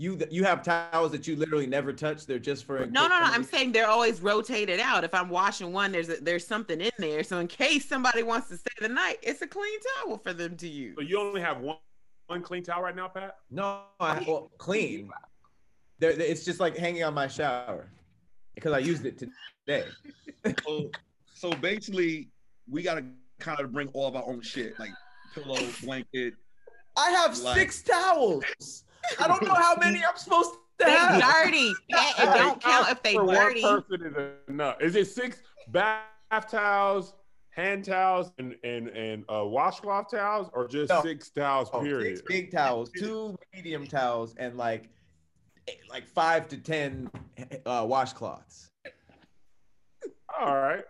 [0.00, 2.24] You you have towels that you literally never touch.
[2.24, 3.26] They're just for No, no, no.
[3.26, 5.04] I'm saying they're always rotated out.
[5.04, 7.22] If I'm washing one, there's a, there's something in there.
[7.22, 10.56] So in case somebody wants to stay the night, it's a clean towel for them
[10.56, 10.94] to use.
[10.96, 11.76] So you only have one
[12.28, 13.36] one clean towel right now, Pat?
[13.50, 15.10] no, I, well, clean.
[15.98, 17.90] There, it's just like hanging on my shower
[18.54, 19.84] because I used it today.
[20.64, 20.90] So,
[21.34, 22.28] so basically,
[22.66, 23.04] we gotta
[23.38, 24.92] kind of bring all of our own shit, like
[25.34, 26.32] pillow, blanket.
[26.96, 28.44] I have Like- six towels.
[29.18, 31.20] I don't know how many I'm supposed to They have.
[31.44, 31.74] dirty.
[31.90, 33.62] Pat, it don't count if they For dirty.
[33.62, 34.14] one person is
[34.48, 34.80] enough.
[34.80, 36.04] Is it six bath
[36.50, 37.14] towels,
[37.50, 41.02] hand towels, and and and uh, washcloth towels, or just No.
[41.02, 41.68] six towels?
[41.72, 42.16] Oh, Period.
[42.18, 44.88] Six big towels, two medium towels, and like
[45.68, 47.10] eh, like five to ten
[47.66, 48.68] uh, washcloths.
[50.40, 50.84] All right.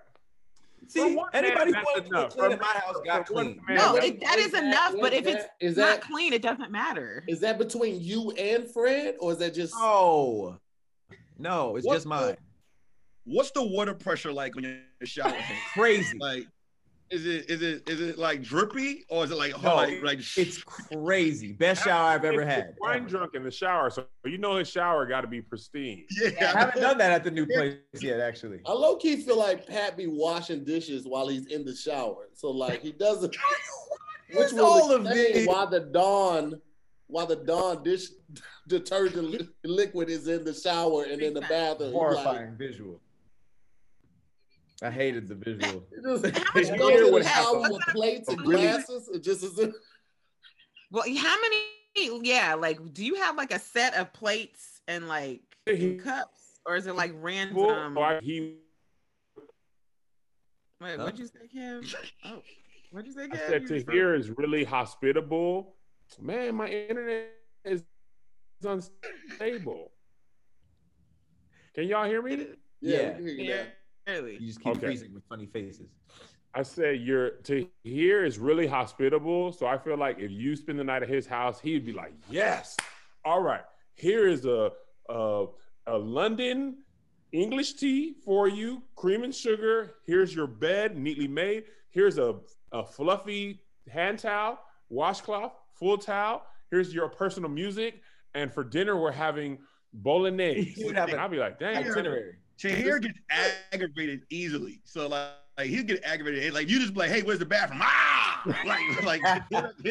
[0.90, 3.34] See, one anybody man, who that's wanted to clean For in my house got for
[3.34, 3.62] one clean.
[3.68, 4.94] man, No, that's- it, that is that- enough.
[5.00, 7.24] But if is it's that- is not that- clean, it doesn't matter.
[7.28, 9.72] is that between you and Fred, or is that just?
[9.76, 10.56] Oh,
[11.38, 12.36] no, it's What just mine.
[13.24, 15.34] What's the water pressure like when you're showering?
[15.74, 16.18] Crazy.
[16.18, 16.46] Like,
[17.10, 20.18] is it is it is it like drippy or is it like No, like like
[20.36, 21.52] It's crazy.
[21.52, 22.76] Best shower I've ever had.
[22.80, 23.08] Wine ever.
[23.08, 26.06] drunk in the shower, so you know his shower got to be pristine.
[26.10, 28.60] Yeah, I haven't done that at the new place yet, actually.
[28.64, 32.28] I low key feel like Pat be washing dishes while he's in the shower.
[32.34, 33.36] So like he doesn't.
[34.28, 35.46] Which What's will all of explain this?
[35.48, 36.60] why the Dawn,
[37.08, 38.04] why the Dawn dish
[38.68, 41.92] detergent liquid is in the shower and in the bathroom.
[41.92, 43.00] Like, Horrifying visual.
[44.82, 45.84] I hated the visual.
[45.92, 47.72] it just- How much you water go to the would shower happen?
[47.72, 48.62] with plates and Really?
[48.62, 49.08] glasses.
[49.12, 49.58] It just is.
[50.92, 51.56] Well, how many?
[52.28, 56.74] Yeah, like, do you have like a set of plates and like He- cups, or
[56.76, 57.96] is it like random?
[57.96, 58.56] or he
[60.80, 61.04] Wait, Huh?
[61.04, 61.82] what'd you say, Kim?
[62.24, 62.42] Oh,
[62.90, 65.76] what'd you say, I said to just- hear is really hospitable.
[66.20, 67.28] Man, my internet
[67.64, 67.84] is
[68.64, 69.92] unstable.
[71.74, 72.46] Can y'all hear me?
[72.80, 73.64] Yeah, Yeah.
[74.06, 74.40] We can hear you really.
[74.40, 74.86] You just keep Okay.
[74.86, 75.88] freezing with funny faces.
[76.54, 79.52] I said your to hear is really hospitable.
[79.52, 82.12] So I feel like if you spend the night at his house, he'd be like,
[82.28, 82.76] "Yes,
[83.24, 83.62] all right.
[83.94, 84.72] Here is a
[85.08, 85.46] a,
[85.86, 86.78] a London
[87.32, 89.94] English tea for you, cream and sugar.
[90.06, 91.64] Here's your bed, neatly made.
[91.90, 92.40] Here's a
[92.72, 94.58] a fluffy hand towel,
[94.88, 96.42] washcloth, full towel.
[96.72, 98.02] Here's your personal music,
[98.34, 99.58] and for dinner we're having
[99.92, 100.74] bolognese.
[100.76, 102.38] You would have And an I'll be like, "Dang, itinerary.
[102.60, 103.18] Tahir gets
[103.72, 104.80] aggravated easily.
[104.84, 106.52] So like, like he'll get aggravated.
[106.52, 107.80] Like you just be like, hey, where's the bathroom?
[107.82, 109.22] Ah, like like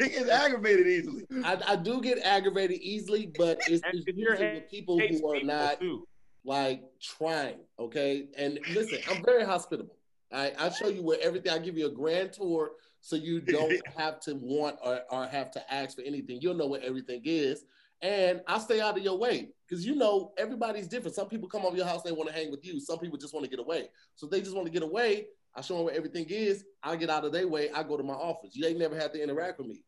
[0.00, 1.26] he gets aggravated easily.
[1.44, 5.08] I, I do get aggravated easily, but it's, And it's usually with people who are
[5.08, 6.06] people, not too."
[6.44, 7.58] like trying.
[7.78, 8.26] Okay.
[8.36, 9.96] And listen, I'm very hospitable.
[10.32, 13.80] I, I show you where everything, I give you a grand tour so you don't
[13.96, 16.38] have to want or, or have to ask for anything.
[16.40, 17.64] You'll know where everything is.
[18.02, 21.14] And I'll stay out of your way because you know everybody's different.
[21.14, 22.80] Some people come over your house, they want to hang with you.
[22.80, 23.88] Some people just want to get away.
[24.14, 25.26] So they just want to get away.
[25.54, 26.64] I show them where everything is.
[26.82, 27.70] I get out of their way.
[27.70, 28.56] I go to my office.
[28.56, 29.84] You ain't never had to interact with me.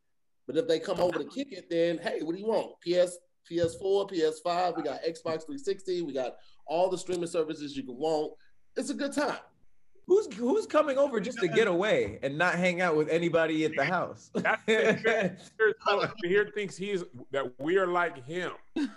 [0.46, 2.72] But if they come over to kick it, then hey, what do you want?
[2.80, 3.18] PS,
[3.50, 4.76] PS4, PS5.
[4.76, 6.02] We got Xbox 360.
[6.02, 8.32] We got all the streaming services you can want.
[8.76, 9.38] It's a good time.
[10.12, 13.74] Who's who's coming over just to get away and not hang out with anybody at
[13.74, 14.30] the house?
[14.34, 18.52] That's Tahir Tahir thinks he's that we are like him.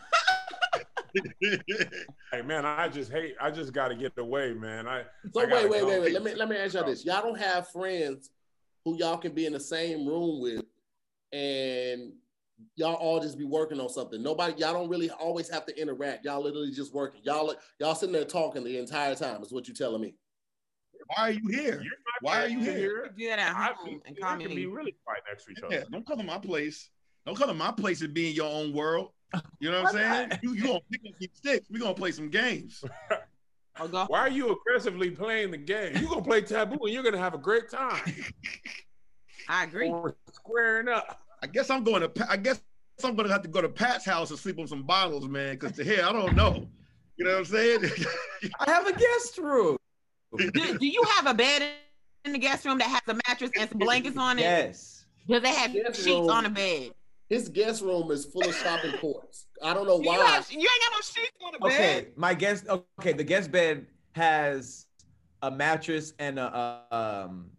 [2.34, 3.36] Hey man, I just hate.
[3.39, 4.86] I just got to get away, man.
[4.86, 5.88] I So I wait, wait, go.
[5.88, 6.13] wait, wait.
[6.13, 7.06] Let me let me ask y'all this.
[7.06, 8.32] Y'all don't have friends
[8.84, 10.65] who y'all can be in the same room with
[11.32, 12.12] and
[12.75, 14.21] y'all all just be working on something.
[14.21, 16.25] Nobody, y'all don't really always have to interact.
[16.25, 17.21] Y'all literally just working.
[17.23, 20.15] Y'all y'all sitting there talking the entire time, is what you're telling me.
[21.07, 21.83] Why are you here?
[22.21, 23.01] Why are you friend, here?
[23.01, 23.13] Tahir.
[23.17, 25.59] do that at I home and we call can be really quiet next to each
[25.69, 25.85] Yeah, other.
[25.91, 26.89] don't come to my place.
[27.25, 29.11] Don't come to my place and be in your own world.
[29.59, 30.39] You know what I'm saying?
[30.43, 31.67] You you gonna pick up these sticks?
[31.69, 32.83] We are gonna play some games.
[33.75, 34.05] I'll go.
[34.07, 35.97] Why are you aggressively playing the game?
[35.97, 38.01] You're gonna play taboo and you're gonna have a great time.
[39.49, 39.89] I agree.
[39.89, 41.21] We're squaring up.
[41.43, 42.27] I guess I'm going to.
[42.31, 42.61] I guess
[43.03, 45.55] I'm gonna have to go to Pat's house and sleep on some bottles, man.
[45.55, 46.67] Because to hell, I don't know.
[47.17, 47.79] You know what I'm saying?
[48.59, 49.77] I have a guest room.
[50.38, 51.63] Do, do you have a bed
[52.25, 54.41] in the guest room that has a mattress and some blankets on it?
[54.41, 55.05] Yes.
[55.27, 56.29] Does it have Guest sheets room.
[56.29, 56.91] on the bed?
[57.29, 59.47] His guest room is full of shopping carts.
[59.63, 60.17] I don't know You, why.
[60.17, 61.97] have, you ain't got no sheets on the bed.
[62.03, 62.65] Okay, my guest.
[62.99, 64.85] Okay, the guest bed has
[65.41, 67.49] a mattress and a um,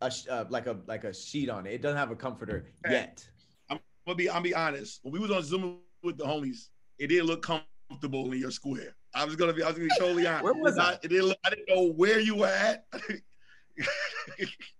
[0.00, 1.72] a uh, like a like a sheet on it.
[1.74, 2.94] It doesn't have a comforter Okay.
[2.94, 3.26] yet.
[3.68, 4.30] I'm gonna be.
[4.30, 5.00] I'll be honest.
[5.02, 8.94] When we was on Zoom with the homies, it didn't look comfortable in your square.
[9.14, 9.62] I was gonna be.
[9.62, 10.44] I was gonna be totally honest.
[10.44, 12.84] Where was It not- It didn't I didn't know where you were at.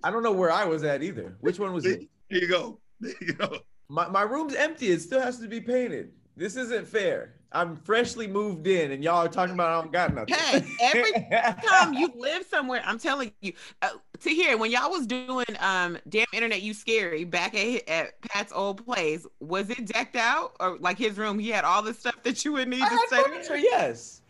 [0.03, 1.37] I don't know where I was at either.
[1.41, 2.01] Which one was it?
[2.29, 2.81] Here you go.
[3.01, 3.59] You know.
[3.89, 4.91] My my room's empty.
[4.91, 6.13] It still has to be painted.
[6.37, 7.37] This isn't fair.
[7.51, 10.35] I'm freshly moved in, and y'all are talking about I don't got nothing.
[10.35, 11.13] Hey, every
[11.67, 13.89] time you live somewhere, I'm telling you, uh,
[14.21, 18.85] Tahir when y'all was doing um damn internet you scary back at at Pat's old
[18.85, 21.39] place, was it decked out or like his room?
[21.39, 23.23] He had all the stuff that you would need I to had stay.
[23.23, 24.21] furniture, yes.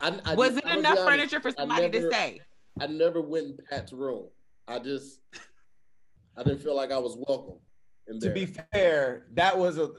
[0.00, 2.40] I, I, Was it I'm gonna be enough honest, furniture for somebody never- to stay?
[2.80, 4.24] I never went in Pat's room.
[4.66, 5.20] I just,
[6.36, 7.58] I didn't feel like I was welcome.
[8.08, 9.90] In To be fair, that was a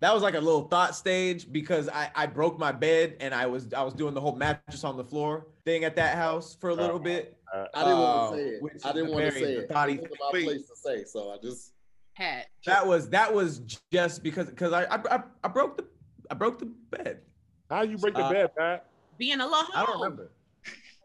[0.00, 3.46] that was like a little thought stage because I I broke my bed and I
[3.46, 6.70] was I was doing the whole mattress on the floor thing at that house for
[6.70, 7.36] a little bit.
[7.52, 8.62] I didn't want uh, to say it.
[8.84, 9.68] I didn't want to very- say the it.
[9.68, 11.72] thought he- It wasn't my place to say, so I just.
[12.16, 12.46] Pat.
[12.66, 13.60] That was that was
[13.92, 15.84] just because because I, I I I broke the
[16.30, 17.20] I broke the bed.
[17.68, 18.86] How you break the Uh, bed, Pat?
[19.18, 19.64] Being alone.
[19.74, 20.30] I don't remember.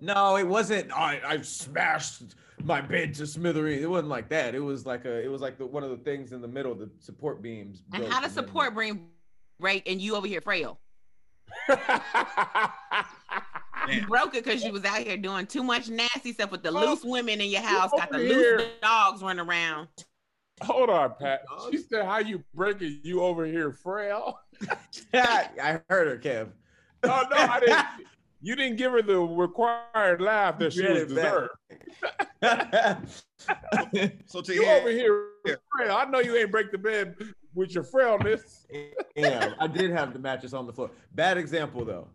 [0.02, 0.92] No, it wasn't.
[0.92, 3.84] I I smashed my bed to smithereens.
[3.84, 4.56] It wasn't like that.
[4.56, 5.24] It was like a.
[5.24, 7.84] It was like the one of the things in the middle, the support beams.
[7.94, 9.08] And how does support beam
[9.60, 10.80] break and you over here frail?
[13.90, 16.70] You broke it because you was out here doing too much nasty stuff with the
[16.70, 19.88] Oh, loose women in your house, got the over loose dogs running around.
[20.62, 21.42] Hold on, Pat.
[21.72, 23.00] She said, "How you break it?
[23.04, 24.40] You over here frail?"
[25.14, 26.50] I heard her, Kev.
[27.04, 27.86] Oh no, I didn't.
[28.46, 31.50] You didn't give her the required laugh that she was deserved.
[34.28, 35.32] So to You hear, over here
[35.76, 35.96] frail.
[35.96, 37.16] I know you ain't break the bed
[37.56, 38.68] with your frailness.
[39.16, 40.92] yeah, I did have the mattress on the floor.
[41.14, 42.08] Bad example though.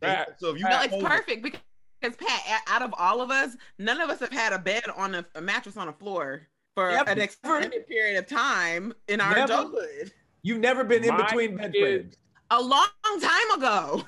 [0.00, 1.60] Pat, so if you No, it's over- perfect because,
[2.00, 5.14] because Pat, out of all of us, none of us have had a bed on
[5.14, 7.10] a, a mattress on a floor for Never.
[7.10, 9.52] an extended period of time in our Never.
[9.52, 10.12] adulthood.
[10.42, 12.16] You've never been in My between bed frames.
[12.50, 12.86] A long
[13.20, 14.04] time ago.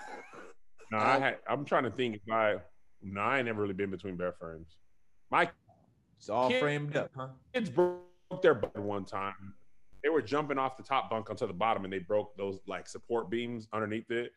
[0.91, 1.39] No, I had.
[1.49, 2.57] I'm trying to think if I.
[3.03, 4.77] No, I ain't never really been between bed frames.
[5.31, 5.51] My
[6.19, 7.29] It's all Kid- framed up, huh?
[7.55, 8.03] kids broke
[8.43, 9.55] their bed one time.
[10.03, 12.89] They were jumping off the top bunk onto the bottom, and they broke those like
[12.89, 14.33] support beams underneath it.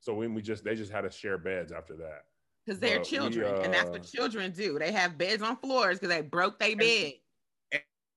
[0.00, 2.24] So when we just they just had to share beds after that.
[2.64, 4.78] Because they're But we, children, and that's uh, what children do.
[4.78, 7.12] They have beds on floors because they broke their bed.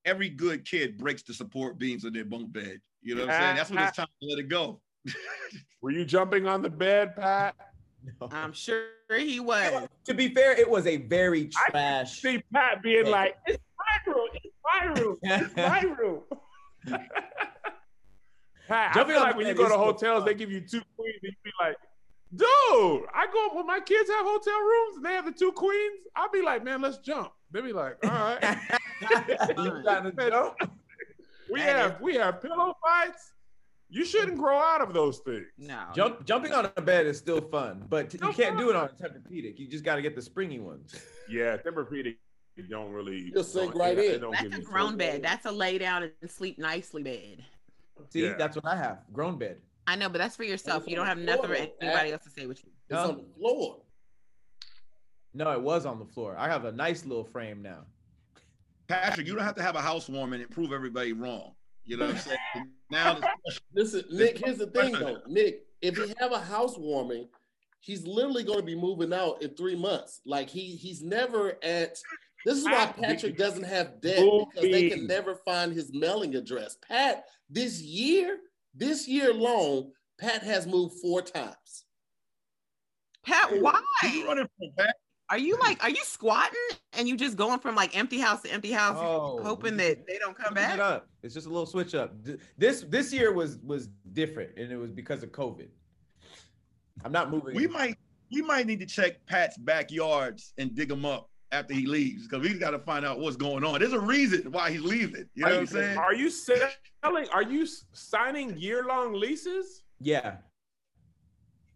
[0.05, 2.79] every good kid breaks the support beams of their bunk bed.
[3.01, 3.55] You know what I'm saying?
[3.57, 4.81] That's when it's time to let it go.
[5.81, 7.55] Were you jumping on the bed, Pat?
[8.21, 8.29] No.
[8.31, 9.87] I'm sure he was.
[10.05, 12.21] to be fair, it was a very trash.
[12.21, 14.27] See Pat being like, "It's my room.
[14.33, 15.17] It's my room.
[15.21, 16.23] It's my room."
[18.67, 21.19] Pat, Jumping I feel like when you go to hotels, they give you two queens,
[21.23, 21.77] and you be like,
[22.35, 25.99] "Dude, I go when my kids have hotel rooms and they have the two queens.
[26.15, 28.57] I'll be like, man, let's jump." They be like, "All right."
[29.01, 30.55] you trying to jump?
[31.49, 33.31] We That have we have pillow fights.
[33.89, 35.45] You shouldn't grow out of those things.
[35.57, 35.83] No.
[35.95, 38.89] Jump, jumping on a bed is still fun, but you can't do it on a
[38.89, 39.57] Tempur-Pedic.
[39.57, 40.93] You just got to get the springy ones.
[41.29, 42.15] Yeah, Tempur-Pedic
[42.69, 43.31] don't really.
[43.31, 44.21] Just sink don't- right in.
[44.31, 45.21] That's a grown full- bed.
[45.23, 47.43] That's a lay down and sleep nicely bed.
[48.11, 48.35] See, Yeah.
[48.37, 48.99] that's what I have.
[49.11, 49.57] Grown bed.
[49.87, 50.83] I know, but that's for yourself.
[50.87, 52.71] You don't have on nothing for anybody else to say with you.
[52.89, 53.09] It's Huh?
[53.09, 53.81] on the floor.
[55.33, 56.35] No, it was on the floor.
[56.37, 57.85] I have a nice little frame now.
[58.87, 61.51] Patrick, you don't have to have a housewarming and prove everybody wrong.
[61.87, 62.71] You know what I'm saying?
[62.91, 64.37] now it's- Listen, Nick.
[64.37, 65.21] Here's the thing, though.
[65.27, 67.27] Nick, if he have a housewarming,
[67.79, 70.21] he's literally going to be moving out in three months.
[70.25, 71.97] Like he he's never at.
[72.45, 76.77] This is why Patrick doesn't have debt because they can never find his mailing address.
[76.87, 78.37] Pat, this year,
[78.75, 81.85] this year alone, Pat has moved four times.
[83.25, 83.81] Pat, Who why?
[84.13, 84.95] you running from, Pat?
[85.29, 86.57] Are you like, are you squatting
[86.93, 90.17] and you just going from like empty house to empty house, Oh, hoping that they
[90.17, 90.79] don't come Switching it back?
[90.79, 91.09] up.
[91.21, 92.13] It's just a little switch up.
[92.57, 95.67] This this year was was different, and it was because of COVID.
[97.03, 97.55] I'm not moving.
[97.55, 97.97] We might
[98.31, 102.47] we might need to check Pat's backyards and dig them up after he leaves because
[102.47, 103.79] we got to find out what's going on.
[103.79, 105.25] There's a reason why he's leaving.
[105.33, 105.97] You know are what you, I'm saying?
[105.97, 107.27] Are you selling?
[107.33, 109.83] Are you signing year-long leases?
[109.99, 110.37] Yeah.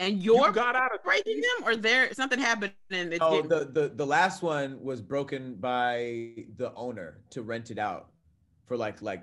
[0.02, 3.36] And You you're got out of breaking them, or there something happened and it's Oh,
[3.36, 8.10] getting- the, the the last one was broken by the owner to rent it out
[8.66, 9.22] for like like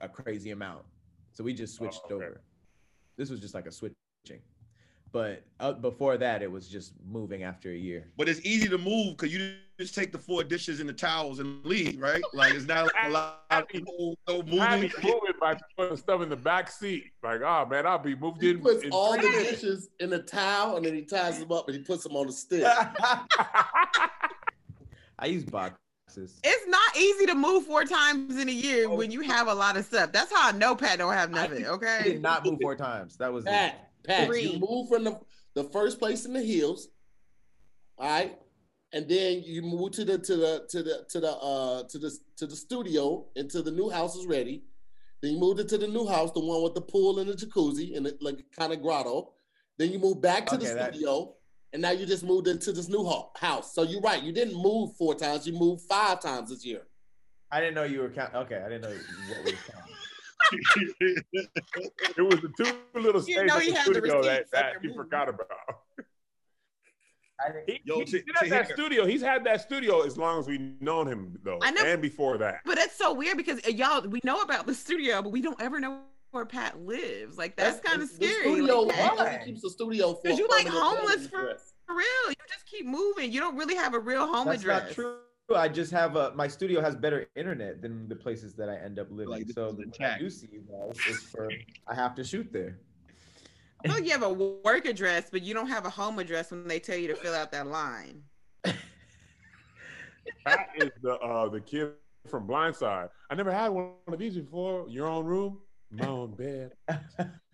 [0.00, 0.84] a crazy amount.
[1.32, 2.26] So we just switched oh, okay.
[2.26, 2.40] over.
[3.16, 4.42] This was just like a switching.
[5.10, 8.04] But uh, before that, it was just moving after a year.
[8.18, 11.38] But it's easy to move because you just take the four dishes and the towels
[11.38, 12.20] and leave, right?
[12.34, 14.90] Like it's not a lot of people no Had me moving.
[15.02, 17.04] moving by putting stuff in the back seat.
[17.22, 18.60] Like, oh man, I'll be moved He in.
[18.60, 21.76] puts in all the dishes in a towel and then he ties them up and
[21.78, 22.64] he puts them on the stick.
[25.18, 26.38] I use boxes.
[26.44, 28.94] it's not easy to move four times in a year Oh.
[28.94, 30.12] when you have a lot of stuff.
[30.12, 31.64] That's how I know Pat don't have nothing.
[31.64, 32.00] I Okay.
[32.04, 33.16] did not move four times.
[33.16, 33.48] That was it.
[33.48, 34.42] Pat, Pat, Three.
[34.52, 35.18] you move from the,
[35.54, 36.88] the first place in the hills,
[37.98, 38.38] all right,
[38.92, 42.16] and then you move to the to the to the to the uh to the
[42.36, 44.62] to the studio until the new house is ready.
[45.20, 47.96] Then you moved into the new house, the one with the pool and the jacuzzi
[47.96, 49.32] and the like kind of grotto.
[49.76, 51.34] Then you move back to the that- studio,
[51.72, 53.74] and now you just moved into this new ho- house.
[53.74, 56.82] So you're right, you didn't move four times, you moved five times this year.
[57.50, 58.36] I didn't know you were counting.
[58.42, 59.94] Okay, I didn't know what we were counting.
[60.52, 64.28] It was the two little You states know at he the had the studio that,
[64.30, 65.48] receipts that he forgot about.
[67.40, 69.06] I didn't, He, Yo, he, to- did have to that hear- studio.
[69.06, 72.36] He's had that studio as long as we've known him, though, I know- and before
[72.38, 72.60] that.
[72.64, 75.60] But it's so weird because uh, y'all we know about the studio, but we don't
[75.60, 76.00] ever know
[76.32, 77.38] where Pat lives.
[77.38, 78.32] Like that's, kind of scary.
[78.32, 78.54] the scary.
[78.56, 79.38] Studio, Like, why why?
[79.38, 80.28] he keeps the studio for?
[80.28, 83.30] 'Cause you like homeless for- for real, you just keep moving.
[83.32, 84.82] You don't really have a real home that's address.
[84.88, 85.16] not true.
[85.56, 88.98] I just have a my studio has better internet than the places that I end
[88.98, 89.30] up living.
[89.30, 91.48] Like, so is when I do see you guys, it's for
[91.86, 92.78] I have to shoot there.
[93.82, 96.50] I feel like you have a work address, but you don't have a home address
[96.50, 98.22] when they tell you to fill out that line.
[100.44, 101.92] That is the uh, the kid
[102.28, 103.08] from Blind Side.
[103.30, 104.86] I never had one of these before.
[104.88, 105.58] Your own room,
[105.90, 106.72] my own bed.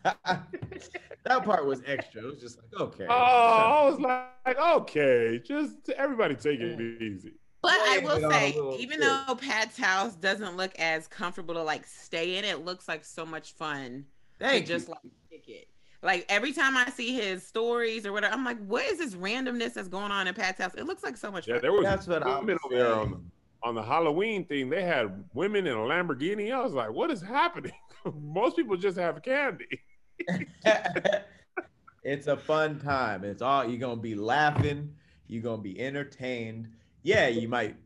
[0.03, 2.23] that part was extra.
[2.23, 3.07] It was just like okay.
[3.09, 7.35] Oh, I was like, okay, just everybody take it easy.
[7.65, 9.01] But I will but on a say, little even trip.
[9.01, 13.25] though Pat's house doesn't look as comfortable to like stay in, it looks like so
[13.27, 14.07] much fun
[14.39, 14.75] Thank to you.
[14.75, 14.99] just like
[15.31, 15.69] kick it.
[16.03, 19.75] Like every time I see his stories or whatever, I'm like, what is this randomness
[19.75, 20.75] that's going on in Pat's house?
[20.77, 21.63] It looks like so much Yeah, fun.
[21.63, 23.21] there was That's what I'm women over there on the,
[23.63, 24.69] on the Halloween thing.
[24.71, 26.53] They had women in a Lamborghini.
[26.53, 27.73] I was like, what is happening?
[28.23, 29.67] Most people just have candy.
[32.03, 33.25] it's a fun time.
[33.25, 34.95] It's all you're gonna be laughing.
[35.27, 36.69] You're gonna be entertained.
[37.05, 37.77] Yeah, you might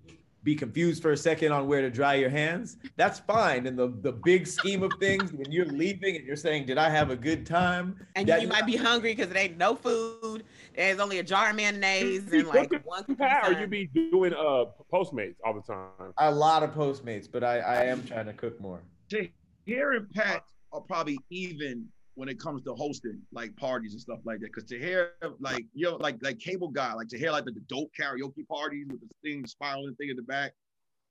[0.44, 2.76] be confused for a second on where to dry your hands.
[2.96, 3.66] That's fine.
[3.66, 6.88] In the the big scheme of things, when you're leaving and you're saying, "Did I
[6.88, 10.44] have a good time?" And That- you might be hungry because it ain't no food.
[10.74, 13.60] There's only a jar of mayonnaise and like cooking, one cookie Pat, or sun.
[13.62, 16.14] you be doing uh Postmates all the time.
[16.18, 18.80] A lot of Postmates, but I I am trying to cook more.
[19.10, 21.88] Tahir and Pat are probably even
[22.18, 24.52] when it comes to hosting like parties and stuff like that.
[24.52, 27.92] Because Tahir, like you know, like like cable guy, like Tahir, like the, the dope
[27.98, 30.52] karaoke parties with the thing, the spiraling thing in the back.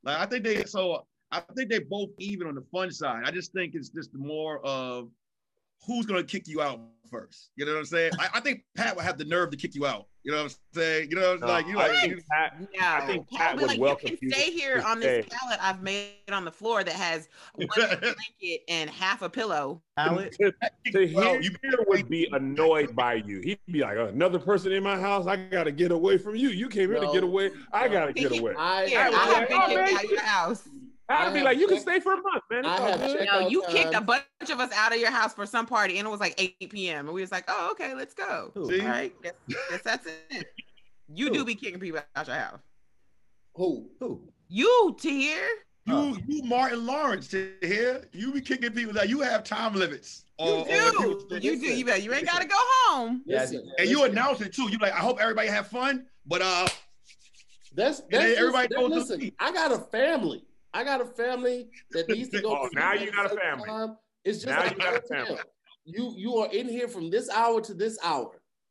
[0.03, 3.23] Like I think they so I think they both even on the fun side.
[3.25, 5.07] I just think it's just more of
[5.85, 7.51] who's gonna kick you out first.
[7.55, 8.11] You know what I'm saying?
[8.19, 10.07] I, I think Pat would have the nerve to kick you out.
[10.23, 11.07] You know what I'm saying?
[11.09, 13.53] You know, it's No, like you I like think you- Pat, No, I think Pat
[13.55, 15.81] would be would like, welcome you you can stay here on this stay." pallet I've
[15.81, 19.81] made on the floor that has one blanket and half a pillow.
[19.97, 20.33] Palette.
[20.33, 20.51] to,
[20.91, 23.39] to Well, hear you- you would be annoyed by you.
[23.39, 25.27] He'd be like, another person in my house.
[25.27, 26.49] I gotta get away from you.
[26.49, 27.51] You came here to get away.
[27.71, 28.53] I gotta get away.
[28.57, 30.67] I, Here, I I, have like, been kicked out of your house.
[31.09, 32.59] I'd be like, have you can stay for a month, man.
[32.65, 33.27] It's I have good.
[33.31, 36.07] No, you kicked a bunch of us out of your house for some party, and
[36.07, 37.05] it was like 8 p.m.
[37.07, 38.51] And we was like, oh, okay, let's go.
[38.53, 38.69] Who?
[38.69, 38.81] See?
[38.81, 39.33] All right, guess,
[39.69, 40.47] guess that's it.
[41.13, 41.33] You Who?
[41.33, 42.59] do be kicking people out your house.
[43.55, 43.87] who?
[43.99, 44.21] Who?
[44.49, 45.47] You, to Tahir.
[45.85, 46.17] You, Oh.
[46.27, 48.03] you, Martin Lawrence, Tahir.
[48.11, 50.25] You be kicking people that you have time limits.
[50.37, 51.37] You on- on do.
[51.39, 51.65] You do.
[51.67, 52.03] You, bet.
[52.03, 53.23] you ain't got to go home.
[53.25, 54.69] Yeah, Listen, And you announce it too.
[54.69, 56.67] You like, I hope everybody have fun, but uh,
[57.73, 59.35] That's, then that's everybody just, goes listen, sleep.
[59.39, 60.43] I got a family.
[60.77, 62.55] I got a family that needs to go.
[62.61, 63.67] Oh, to now you got a family.
[63.67, 63.97] time.
[64.23, 65.25] It's just Now like you got a hotel.
[65.25, 65.41] family.
[65.85, 68.29] You you are in here from this hour to this hour.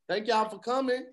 [0.09, 1.05] Thank y'all for coming.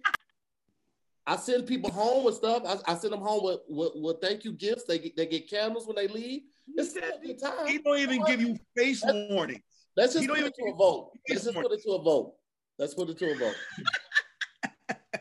[1.26, 2.62] I send people home with stuff.
[2.68, 4.84] I, I send them home with, with, with thank you gifts.
[4.84, 6.42] They get, they get candles when they leave.
[6.76, 7.66] It's still a good time.
[7.66, 9.62] he don't even give you face warnings.
[9.98, 11.12] Let's he just don't put it to a vote.
[11.28, 12.36] Let's just put it to a vote.
[12.78, 13.56] Let's put it to a vote.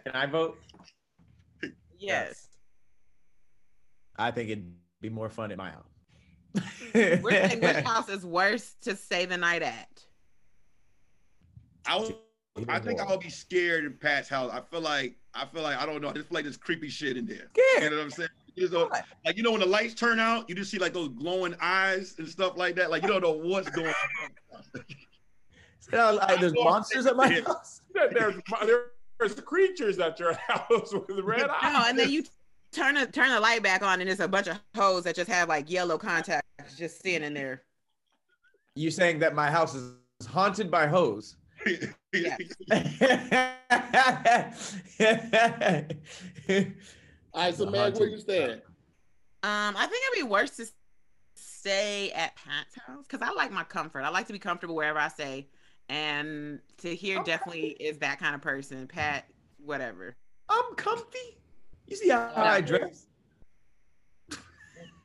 [0.05, 0.59] Can I vote?
[1.99, 2.49] Yes.
[4.17, 4.73] I think it'd
[5.03, 6.63] be more fun at my house.
[6.95, 10.03] We're saying which house is worse to stay the night at.
[11.87, 12.15] I would
[12.69, 13.09] I think more.
[13.09, 14.51] I'll be scared in Pat's house.
[14.53, 16.11] I feel like I feel like I don't know.
[16.11, 17.51] I just feel like there's creepy shit in there.
[17.57, 17.85] Yeah.
[17.85, 18.29] You know what I'm saying?
[18.55, 18.93] You just don't,
[19.25, 22.15] like you know when the lights turn out, you just see like those glowing eyes
[22.19, 22.91] and stuff like that.
[22.91, 24.85] Like you don't know what's going on.
[25.91, 27.81] You know, like, there's monsters at my house.
[27.95, 28.35] There's
[29.19, 31.73] there's creatures at your house with red eyes.
[31.73, 32.25] No, and then you
[32.73, 35.31] turn the turn the light back on, and it's a bunch of hoes that just
[35.31, 37.63] have like yellow contacts just sitting in there.
[38.75, 39.93] You saying that my house is
[40.27, 41.37] haunted by hoes?
[42.13, 42.37] Yeah.
[47.35, 48.53] All right, so The man, where haunted- you stand?
[49.45, 50.67] Um, I think it'd be worse to
[51.35, 54.03] stay at Pat's house because I like my comfort.
[54.03, 55.49] I like to be comfortable wherever I stay,
[55.89, 57.31] and Tahir Okay.
[57.33, 58.87] definitely is that kind of person.
[58.87, 59.25] Pat,
[59.59, 60.15] whatever.
[60.49, 61.39] I'm comfy.
[61.93, 63.07] You see how I dress?
[64.31, 64.39] You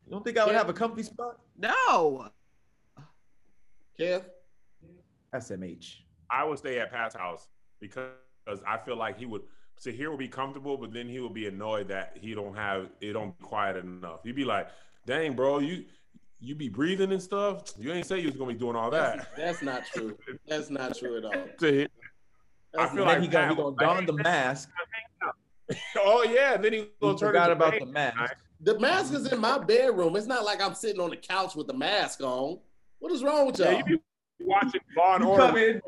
[0.10, 1.38] don't think I would have a comfy spot?
[1.58, 2.30] No,
[4.00, 4.24] Kev?
[5.36, 5.96] SMH.
[6.32, 7.50] I would stay at Pat's house
[7.82, 8.12] because
[8.66, 9.42] I feel like he would
[9.84, 13.12] Tahir would be comfortable, but then he would be annoyed that he don't have it
[13.12, 14.22] don't be quiet enough.
[14.24, 14.70] He'd be like,
[15.06, 15.84] "Dang, bro, you
[16.40, 17.74] you be breathing and stuff.
[17.78, 20.18] You ain't say you was gonna be doing all that." that's not true.
[20.48, 21.48] That's not true at all.
[21.60, 21.90] Tahir-
[22.78, 24.70] I That's feel like he gonna, he Pat gonna was don the mask.
[25.98, 28.36] Oh yeah, then he He gonna turn forgot about the mask.
[28.62, 30.16] the mask is in my bedroom.
[30.16, 32.60] It's not like I'm sitting on the couch with the mask on.
[33.00, 33.72] What is wrong with y'all?
[33.72, 34.00] Yeah, you be
[34.46, 35.44] watching Law and Order.
[35.44, 35.82] come in.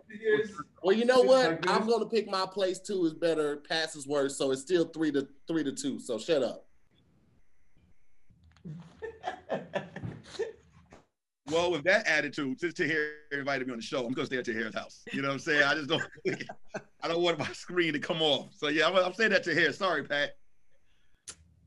[0.83, 1.67] Well, you know what?
[1.69, 5.11] I'm gonna pick my place two is better, pass is worse, so it's still three
[5.11, 5.99] to three to two.
[5.99, 6.65] So shut up.
[11.51, 14.45] Well, with that attitude, since Tahir invited me on the show, I'm gonna stay at
[14.45, 15.03] Tahir's house.
[15.11, 15.63] You know what I'm saying?
[15.63, 16.03] I just don't
[17.01, 18.53] I don't want my screen to come off.
[18.55, 19.73] So yeah, I'm, I'm saying that to Tahir.
[19.73, 20.35] Sorry, Pat.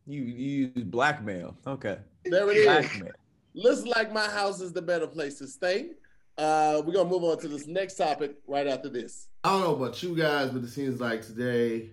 [0.07, 1.57] You you use blackmail.
[1.66, 1.99] Okay.
[2.24, 2.66] There it is.
[2.66, 3.12] Blackmail.
[3.55, 5.91] Looks like my house is the better place to stay.
[6.39, 9.28] Uh, we're gonna move on to this next topic right after this.
[9.45, 11.91] I don't know about you guys, but it seems like today,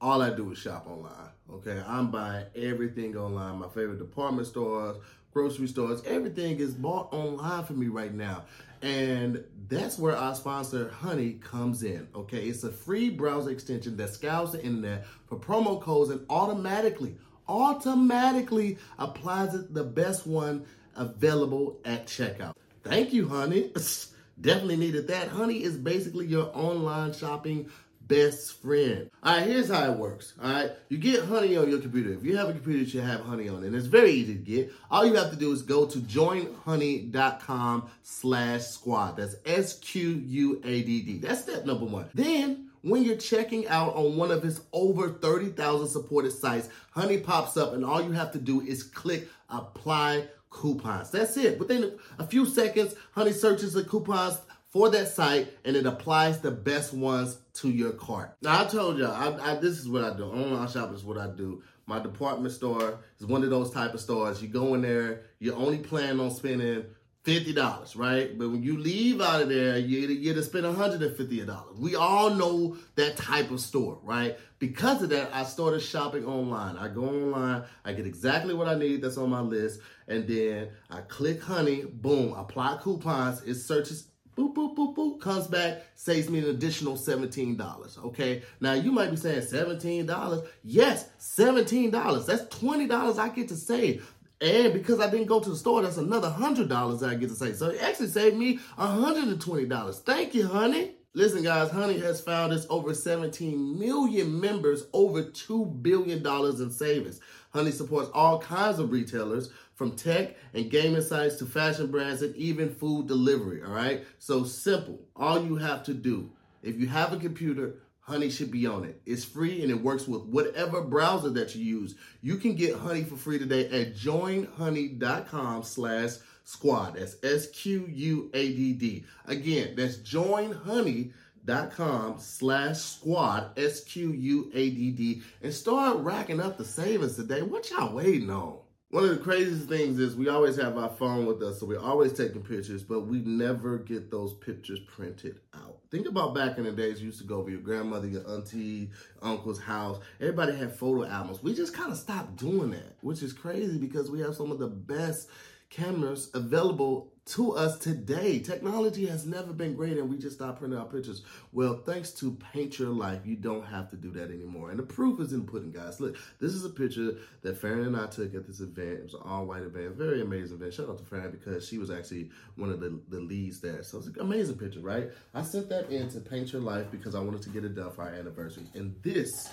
[0.00, 1.30] all I do is shop online.
[1.52, 3.58] Okay, I'm buying everything online.
[3.58, 4.96] My favorite department stores,
[5.32, 8.44] grocery stores, everything is bought online for me right now.
[8.82, 12.06] And that's where our sponsor, Honey, comes in.
[12.14, 17.16] Okay, it's a free browser extension that scours the internet for promo codes and automatically,
[17.48, 20.64] automatically applies it the best one
[20.94, 22.54] available at checkout.
[22.84, 23.72] Thank you, honey.
[24.40, 25.28] Definitely needed that.
[25.28, 27.70] Honey is basically your online shopping
[28.08, 29.10] best friend.
[29.22, 30.34] All right, here's how it works.
[30.42, 32.12] All right, you get Honey on your computer.
[32.12, 33.68] If you have a computer, you should have Honey on it.
[33.68, 34.72] And it's very easy to get.
[34.90, 39.16] All you have to do is go to joinhoney.com slash squad.
[39.16, 41.18] That's S-Q-U-A-D-D.
[41.18, 42.08] That's step number one.
[42.14, 47.56] Then when you're checking out on one of its over 30,000 supported sites, Honey pops
[47.56, 51.10] up and all you have to do is click apply coupons.
[51.10, 51.58] That's it.
[51.58, 54.38] Within a few seconds, Honey searches the coupons
[54.76, 58.36] for that site and it applies the best ones to your cart.
[58.42, 60.24] Now I told y'all, I, I, this is what I do.
[60.24, 61.62] Online shopping is what I do.
[61.86, 64.42] My department store is one of those type of stores.
[64.42, 66.84] You go in there, you only plan on spending
[67.22, 68.36] fifty dollars, right?
[68.36, 71.42] But when you leave out of there, you get to spend one hundred and fifty
[71.42, 71.78] dollars.
[71.78, 74.36] We all know that type of store, right?
[74.58, 76.76] Because of that, I started shopping online.
[76.76, 80.68] I go online, I get exactly what I need that's on my list, and then
[80.90, 83.42] I click Honey, boom, apply coupons.
[83.42, 84.08] It searches.
[84.36, 88.04] Boop, boop, boop, boop, comes back, saves me an additional $17.
[88.06, 88.42] Okay.
[88.60, 90.46] Now you might be saying $17.
[90.62, 92.26] Yes, $17.
[92.26, 94.12] That's $20 I get to save.
[94.40, 97.30] And because I didn't go to the store, that's another hundred dollars that I get
[97.30, 97.56] to save.
[97.56, 100.02] So it actually saved me $120.
[100.02, 100.92] Thank you, honey.
[101.16, 106.18] Listen, guys, Honey has found its over 17 million members, over $2 billion
[106.60, 107.22] in savings.
[107.54, 112.34] Honey supports all kinds of retailers, from tech and gaming sites to fashion brands and
[112.34, 113.62] even food delivery.
[113.62, 114.04] All right.
[114.18, 114.98] So simple.
[115.14, 119.00] All you have to do, if you have a computer, Honey should be on it.
[119.04, 121.96] It's free and it works with whatever browser that you use.
[122.22, 126.10] You can get Honey for free today at joinhoney.com slash
[126.44, 126.94] squad.
[126.94, 129.04] That's S-Q-U-A-D-D.
[129.26, 137.42] Again, that's joinhoney.com slash squad, S-Q-U-A-D-D, and start racking up the savings today.
[137.42, 138.58] What y'all waiting on?
[138.96, 141.78] One of the craziest things is we always have our phone with us, so we're
[141.78, 145.80] always taking pictures, but we never get those pictures printed out.
[145.90, 148.88] Think about back in the days, you used to go over your grandmother, your auntie,
[149.20, 150.00] uncle's house.
[150.18, 151.42] Everybody had photo albums.
[151.42, 154.58] We just kind of stopped doing that, which is crazy because we have some of
[154.58, 155.28] the best
[155.68, 158.38] cameras available to us today.
[158.38, 161.22] Technology has never been great, and we just stopped printing out pictures.
[161.52, 164.70] Well, thanks to Paint Your Life, you don't have to do that anymore.
[164.70, 166.00] And the proof is in the pudding, guys.
[166.00, 168.98] Look, this is a picture that Farron and I took at this event.
[169.00, 170.74] It was an all-white event, very amazing event.
[170.74, 173.82] Shout out to Farron because she was actually one of the, the leads there.
[173.82, 175.08] So it's an amazing picture, right?
[175.34, 177.90] I sent that in to Paint Your Life because I wanted to get it done
[177.90, 178.66] for our anniversary.
[178.74, 179.50] And this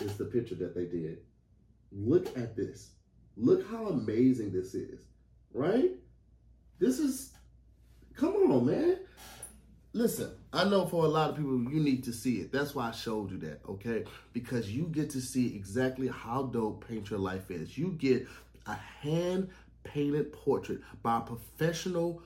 [0.00, 1.18] is the picture that they did.
[1.92, 2.90] Look at this.
[3.36, 5.00] Look how amazing this is,
[5.54, 5.92] right?
[6.82, 7.30] This is,
[8.16, 8.98] come on, man.
[9.92, 12.50] Listen, I know for a lot of people, you need to see it.
[12.50, 14.02] That's why I showed you that, okay?
[14.32, 17.78] Because you get to see exactly how dope Paint Your Life is.
[17.78, 18.26] You get
[18.66, 19.50] a hand
[19.84, 22.20] painted portrait by a professional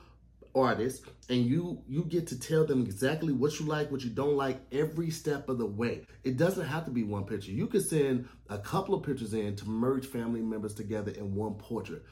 [0.55, 4.35] artist and you you get to tell them exactly what you like what you don't
[4.35, 7.85] like every step of the way it doesn't have to be one picture you could
[7.85, 12.03] send a couple of pictures in to merge family members together in one portrait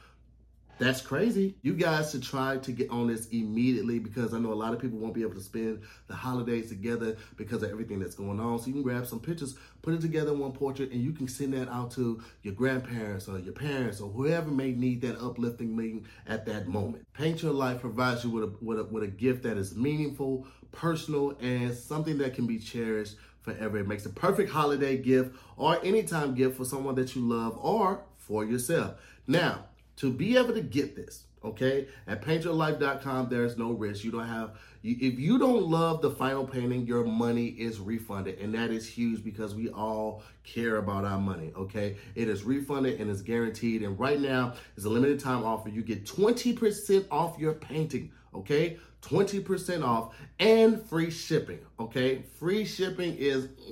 [0.78, 1.56] that's crazy.
[1.62, 4.80] You guys should try to get on this immediately because I know a lot of
[4.80, 8.58] people won't be able to spend the holidays together because of everything that's going on.
[8.58, 11.28] So you can grab some pictures, put it together in one portrait, and you can
[11.28, 15.74] send that out to your grandparents or your parents or whoever may need that uplifting
[15.74, 17.06] meeting at that moment.
[17.14, 20.46] Paint Your Life provides you with a, with a, with a gift that is meaningful,
[20.72, 23.78] personal, and something that can be cherished forever.
[23.78, 28.02] It makes a perfect holiday gift or anytime gift for someone that you love or
[28.18, 28.96] for yourself.
[29.26, 29.64] Now,
[29.96, 34.04] to be able to get this, okay, at paintyourlife.com, there's no risk.
[34.04, 38.38] You don't have, if you don't love the final painting, your money is refunded.
[38.38, 41.96] And that is huge because we all care about our money, okay?
[42.14, 43.82] It is refunded and it's guaranteed.
[43.82, 45.68] And right now, it's a limited time offer.
[45.68, 48.78] You get 20% off your painting, okay?
[49.02, 51.60] 20% off and free shipping.
[51.78, 53.48] Okay, free shipping is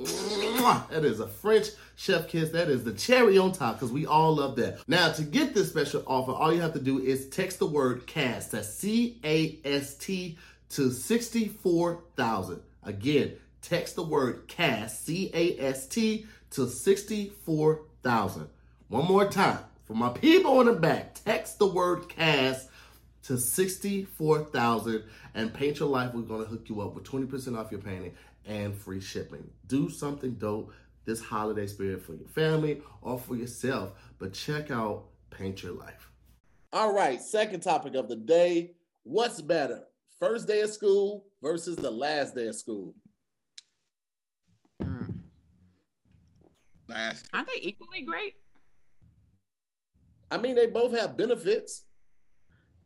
[0.91, 2.51] that is a French chef kiss.
[2.51, 4.87] That is the cherry on top because we all love that.
[4.89, 8.07] Now, to get this special offer, all you have to do is text the word
[8.07, 8.53] CAST.
[8.53, 10.39] That's C A S T
[10.71, 12.61] to 64,000.
[12.83, 13.33] Again,
[13.63, 18.49] text the word CAST, C A S T to 64,000.
[18.89, 19.59] One more time.
[19.87, 22.69] For my people in the back, text the word CAST
[23.25, 25.03] to 64,000
[25.35, 26.15] and Paint Your Life.
[26.15, 28.15] We're going to hook you up with 20% off your painting
[28.47, 29.51] and free shipping.
[29.67, 30.73] Do something dope
[31.05, 36.11] this holiday spirit for your family or for yourself, but check out Paint Your Life.
[36.73, 38.73] All right, second topic of the day.
[39.05, 39.85] What's better?
[40.19, 42.95] First day of school versus the last day of school.
[44.83, 45.15] Mm.
[46.89, 47.29] Last.
[47.33, 48.35] Aren't they equally great?
[50.31, 51.85] I mean, they both have benefits.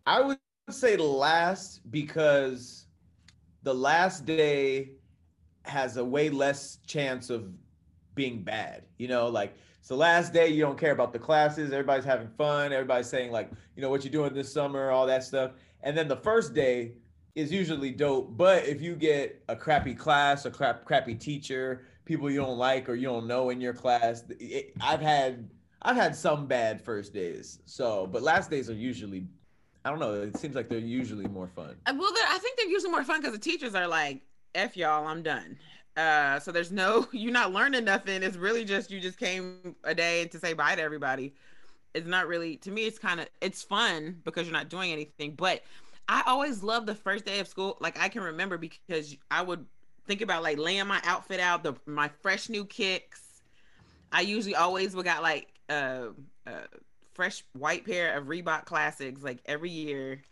[0.06, 0.38] I would
[0.70, 2.86] say last because
[3.62, 4.92] the last day
[5.62, 7.52] has a way less chance of
[8.18, 8.82] being bad.
[8.98, 12.28] You know, like it's the last day, you don't care about the classes, everybody's having
[12.36, 15.52] fun, everybody's saying, like, you know, what you're doing this summer, all that stuff.
[15.82, 16.92] And then the first day
[17.36, 18.36] is usually dope.
[18.36, 22.88] But if you get a crappy class, a crap crappy teacher, people you don't like
[22.88, 25.48] or you don't know in your class, it, I've had
[25.80, 27.60] I've had some bad first days.
[27.64, 29.28] So, but last days are usually
[29.84, 30.14] I don't know.
[30.14, 31.76] It seems like they're usually more fun.
[31.86, 34.22] Uh, Well, I think they're usually more fun because the teachers are like,
[34.54, 35.56] "F y'all, I'm done."
[35.98, 38.22] Uh, so there's no, you're not learning nothing.
[38.22, 41.34] It's really just you just came a day to say bye to everybody.
[41.92, 42.86] It's not really to me.
[42.86, 45.32] It's kind of it's fun because you're not doing anything.
[45.32, 45.64] But
[46.08, 47.76] I always love the first day of school.
[47.80, 49.66] Like I can remember because I would
[50.06, 53.42] think about like laying my outfit out, the my fresh new kicks.
[54.12, 56.08] I usually always would got like uh,
[56.46, 56.66] uh
[57.14, 60.22] fresh white pair of Reebok classics like every year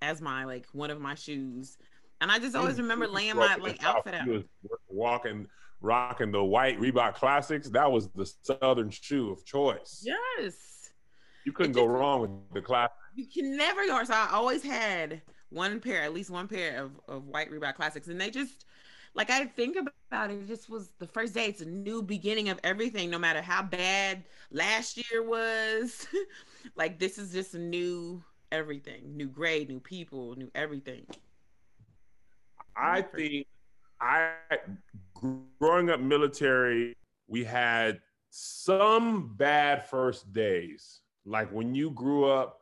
[0.00, 1.76] as my like one of my shoes.
[2.22, 4.24] And I just always remember laying my like outfit out.
[4.24, 4.44] He was
[4.88, 5.48] walking,
[5.80, 7.68] rocking the white Reebok Classics.
[7.70, 10.04] That was the Southern shoe of choice.
[10.06, 10.90] Yes.
[11.44, 12.90] You couldn't It go wrong with the class.
[13.16, 14.04] You can never go.
[14.04, 18.06] So I always had one pair, at least one pair of, of white Reebok classics.
[18.06, 18.66] And they just
[19.14, 21.46] like I think about it, it just was the first day.
[21.46, 26.06] It's a new beginning of everything, no matter how bad last year was.
[26.76, 29.16] like this is just a new everything.
[29.16, 31.04] New grade, new people, new everything.
[32.76, 33.46] I think
[34.00, 34.34] I
[35.60, 36.96] growing up military,
[37.28, 38.00] we had
[38.30, 41.00] some bad first days.
[41.24, 42.60] Like when you grew up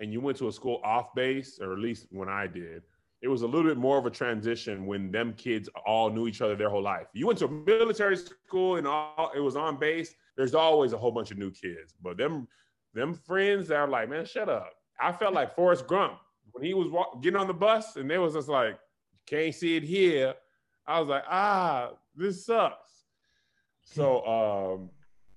[0.00, 2.82] and you went to a school off base, or at least when I did,
[3.20, 6.40] it was a little bit more of a transition when them kids all knew each
[6.40, 7.06] other their whole life.
[7.12, 10.14] You went to a military school and all it was on base.
[10.36, 12.48] There's always a whole bunch of new kids, but them
[12.94, 14.72] them friends that are like, man, shut up.
[15.00, 16.18] I felt like Forrest Gump
[16.50, 18.78] when he was walk, getting on the bus, and they was just like,
[19.26, 20.34] can't see it here.
[20.86, 23.04] I was like, ah, this sucks.
[23.84, 24.90] So, um,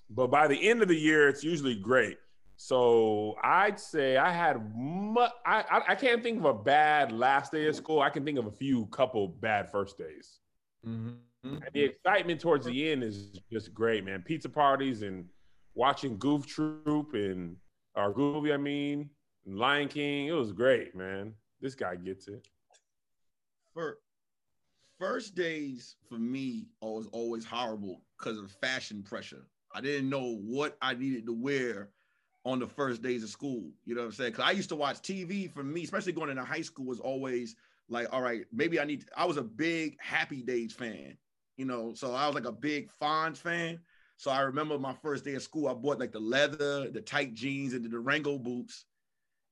[0.10, 2.18] but by the end of the year, it's usually great.
[2.58, 7.68] So I'd say I had mu- I, I can't think of a bad last day
[7.68, 8.02] of school.
[8.02, 10.40] I can think of a few couple bad first days.
[10.86, 11.18] Mhm.
[11.44, 14.24] And the excitement towards the end is just great, man.
[14.24, 15.30] Pizza parties and
[15.76, 17.58] watching Goof Troop and
[17.96, 19.10] or Goofy, I mean,
[19.46, 20.28] Lion King.
[20.28, 21.34] It was great, man.
[21.62, 22.48] This guy gets it.
[23.76, 23.98] For
[25.00, 29.48] first days for me was always horrible because of fashion pressure.
[29.74, 31.90] I didn't know what I needed to wear
[32.46, 33.70] on the first days of school.
[33.84, 34.32] You know what I'm saying?
[34.32, 37.58] Because I used to watch TV for me, especially going into high school, was always
[37.90, 39.04] like, all right, maybe I need.
[39.18, 41.18] I was a big Happy Days fan,
[41.58, 43.80] you know, so I was like a big Fonz fan.
[44.16, 47.34] So I remember my first day of school, I bought like the leather, the tight
[47.34, 48.86] jeans, and the Durango boots.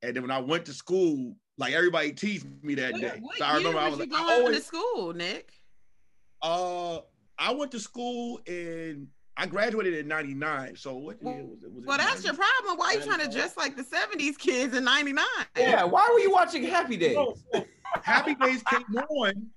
[0.04, 3.20] And then when I went to school, like everybody teased me that day.
[3.22, 5.14] What so I year remember I was was you like, I going always, to school,
[5.14, 5.54] Nick?
[6.42, 7.00] uh,
[7.40, 10.76] I went to school and I graduated in '99.
[10.76, 11.72] So what year was it?
[11.72, 12.78] Was it Well, that's your problem.
[12.78, 15.26] Why are you trying to dress like the 70s kids in 99?
[15.58, 17.16] Yeah, why were you watching Happy Days?
[17.16, 17.66] No, so
[18.04, 19.48] Happy Days came on.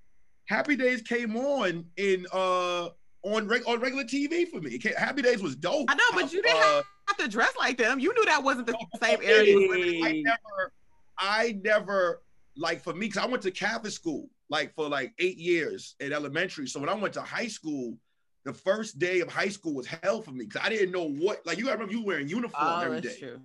[0.49, 2.91] Happy Days came on in uh
[3.23, 4.79] on reg- on regular TV for me.
[4.97, 5.91] Happy Days was dope.
[5.91, 6.85] I know, but you didn't Uh, have
[7.15, 7.99] to dress like them.
[7.99, 9.69] You knew that wasn't the same area.
[9.69, 9.79] but
[10.09, 10.73] I never,
[11.19, 12.23] I never
[12.57, 16.13] like for me because I went to Catholic school like for like eight years in
[16.13, 16.67] elementary.
[16.67, 17.97] So when I went to high school,
[18.45, 21.45] the first day of high school was hell for me because I didn't know what
[21.47, 23.29] like you gotta remember you wearing uniform Oh, every that's day.
[23.29, 23.41] true.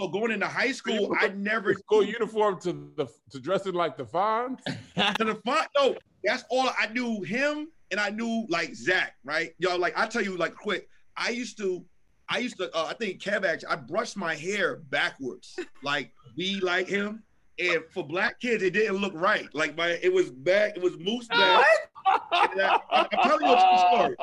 [0.00, 4.04] So going into high school, I never School uniform to the to dressing like the
[4.04, 4.62] Fonz.
[4.64, 5.66] to the front.
[5.76, 9.54] No, that's all I knew him and I knew like Zach, right?
[9.58, 11.84] Yo, like I tell you, like quick, I used to,
[12.28, 16.60] I used to, uh, I think Kev actually, I brushed my hair backwards, like be
[16.60, 17.22] like him.
[17.58, 19.48] And for black kids, it didn't look right.
[19.52, 21.66] Like my, it was back, it was mousse back.
[22.06, 24.16] And I, I'm telling you a true story.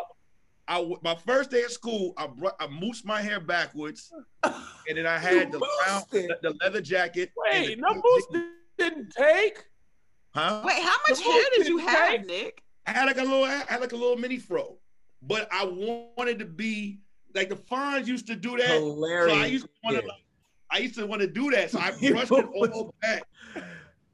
[0.67, 4.11] I w- my first day at school, I brought, I moussed my hair backwards,
[4.43, 7.31] and then I had the, brown, the, the leather jacket.
[7.35, 8.29] Wait, the- no boost
[8.77, 9.63] didn't take.
[10.33, 10.61] Huh?
[10.65, 12.27] Wait, how much The hair did you have, tank.
[12.27, 12.63] Nick?
[12.87, 14.77] I had like a little, I had like a little mini fro,
[15.21, 16.99] but I wanted to be
[17.35, 18.67] like the Fonz used to do that.
[18.67, 19.37] Hilarious.
[19.37, 20.21] So I used to want to, like,
[20.71, 21.71] I used to want to do that.
[21.71, 23.23] So I brushed it all back.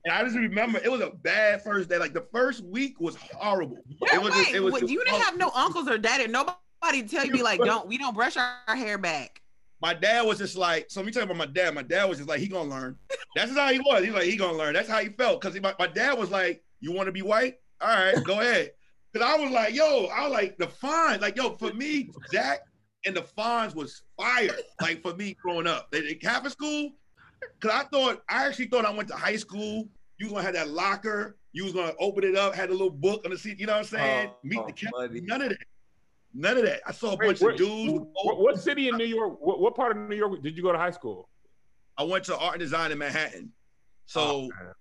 [0.04, 1.98] And I just remember it was a bad first day.
[1.98, 3.78] Like the first week was horrible.
[4.14, 6.32] It was, Wait, it was, what, you didn't have no uncles or dad, daddy.
[6.32, 9.42] Nobody tell you like, don't we don't brush our, our hair back.
[9.82, 11.76] my dad was just like, so let me tell you about my dad.
[11.76, 12.98] My dad was just like, he gonna learn.
[13.36, 14.04] That's just how he was.
[14.04, 14.74] He's like, he gonna learn.
[14.74, 15.40] That's how he felt.
[15.42, 17.60] Cause my, my dad was like, you want to be white?
[17.80, 18.72] All right, go ahead.
[19.14, 22.62] Cause I was like, yo, I was like the Fonz, like yo, for me, Zach
[23.06, 24.56] and the Fonz was fire.
[24.82, 26.92] Like for me growing up, in in Catholic school,
[27.60, 29.88] cause I thought I actually thought I went to high school.
[30.18, 31.38] You was gonna have that locker.
[31.54, 33.60] You was gonna open it up, had a little book on the seat.
[33.60, 34.30] You know what I'm saying?
[34.32, 35.10] Oh, Meet oh, the Catholic.
[35.10, 35.22] buddy.
[35.22, 35.58] None of that.
[36.34, 36.82] None of that.
[36.88, 37.92] I saw a Wait, bunch where- of dudes.
[37.94, 39.38] with What, what city in New York?
[39.42, 41.28] What, what part of New York did you go to high school?
[41.98, 43.52] I went to art and design in Manhattan.
[44.06, 44.74] So Oh, man.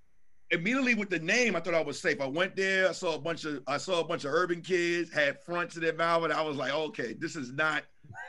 [0.53, 2.21] immediately with the name, I thought I was safe.
[2.21, 5.13] I went there, I saw a bunch of I saw a bunch of urban kids,
[5.13, 7.83] had fronts in their mouth, and I was like, okay, this is not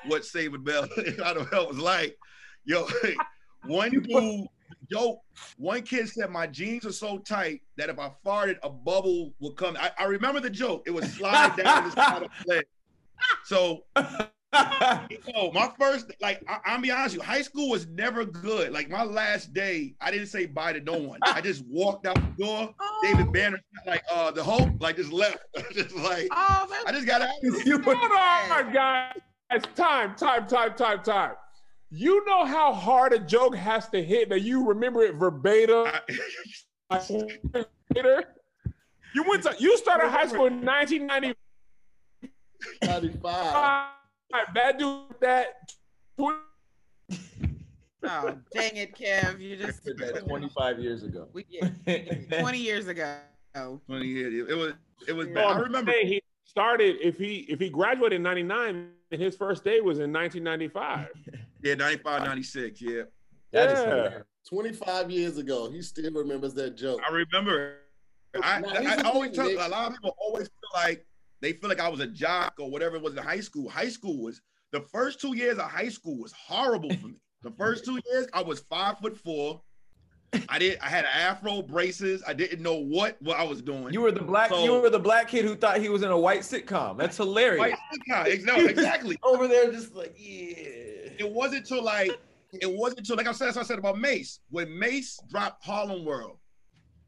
[0.07, 0.87] what Saving Bell
[1.25, 2.17] out of hell was like.
[2.65, 2.87] Yo,
[3.65, 4.47] one dude,
[4.89, 5.21] yo,
[5.57, 9.55] one kid said my jeans are so tight that if I farted, a bubble would
[9.55, 9.75] come.
[9.79, 10.83] I, I remember the joke.
[10.85, 12.65] It would slide down the side of the leg.
[13.45, 13.83] So
[14.53, 18.73] Oh, my first, like, I, I'll be honest with you, high school was never good.
[18.73, 21.19] Like, my last day, I didn't say bye to no one.
[21.23, 22.75] I just walked out the door.
[23.01, 25.39] David Banner, like, uh, the Hope, like, just left.
[25.73, 27.29] just like, Oh, I just got out.
[27.41, 28.73] You were- Hold on,
[29.51, 29.61] guys.
[29.75, 31.33] Time, time, time, time, time.
[31.89, 35.87] You know how hard a joke has to hit that you remember it verbatim.
[36.89, 37.01] I-
[37.95, 38.23] later.
[39.13, 41.35] You went to you started high school in 1995.
[42.83, 43.87] 95.
[44.53, 45.47] That dude that
[46.17, 46.31] tw-
[48.03, 49.41] oh, dang it, Kev.
[49.41, 51.27] You just Did that 25 years ago.
[51.33, 51.67] we, yeah,
[52.39, 53.17] 20 years ago.
[53.87, 54.49] 20 years.
[54.49, 54.73] It was,
[55.09, 55.37] it was bad.
[55.45, 55.91] I I'm remember.
[55.91, 56.21] saying he
[56.55, 61.07] started if he if he graduated in 99 and his first day was in 1995.
[61.63, 62.81] Yeah, 95, 96.
[62.81, 63.03] Yeah.
[63.53, 63.85] That is Yeah.
[63.85, 64.23] hilarious.
[64.49, 66.99] 25 years ago, he still remembers that joke.
[67.07, 67.75] I remember.
[68.41, 71.05] I, Now, I, I always thing, tell a lot of people always feel like
[71.39, 73.69] they feel like I was a jock or whatever it was in high school.
[73.69, 74.41] High school was
[74.71, 77.19] the first two years of high school was horrible for me.
[77.43, 79.61] The first two years, I was five foot four.
[80.47, 80.79] I did.
[80.79, 82.23] I had afro braces.
[82.25, 83.93] I didn't know what what I was doing.
[83.93, 84.49] You were the black.
[84.49, 86.97] So- you were the black kid who thought he was in a white sitcom.
[86.97, 87.59] That's hilarious.
[87.59, 88.45] White sitcom.
[88.45, 89.17] No, exactly.
[89.23, 90.55] Over there, just like yeah.
[91.19, 92.11] It wasn't till like
[92.53, 94.39] it wasn't until like I said, I said about Mase.
[94.49, 96.37] When Mase dropped Harlem World,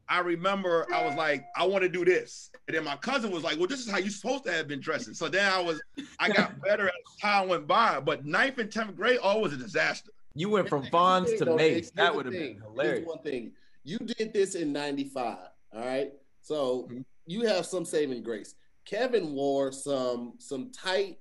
[0.09, 2.49] I remember I was like, I want to do this.
[2.67, 4.81] And then my cousin was like, Well, this is how you're supposed to have been
[4.81, 5.13] dressing.
[5.13, 5.81] So then I was,
[6.19, 7.99] I got better as time went by.
[8.01, 10.11] But ninth and tenth grade, oh, was a disaster.
[10.35, 11.91] You went from Here's Fonz thing, to though, Mase.
[11.91, 12.53] That would have been thing.
[12.59, 13.07] Here's hilarious.
[13.07, 13.51] one thing.
[13.83, 15.37] You did this in 95.
[15.73, 16.11] All right.
[16.41, 17.01] So Mm-hmm.
[17.27, 18.55] you have some saving grace.
[18.85, 21.19] Kevin wore some some tight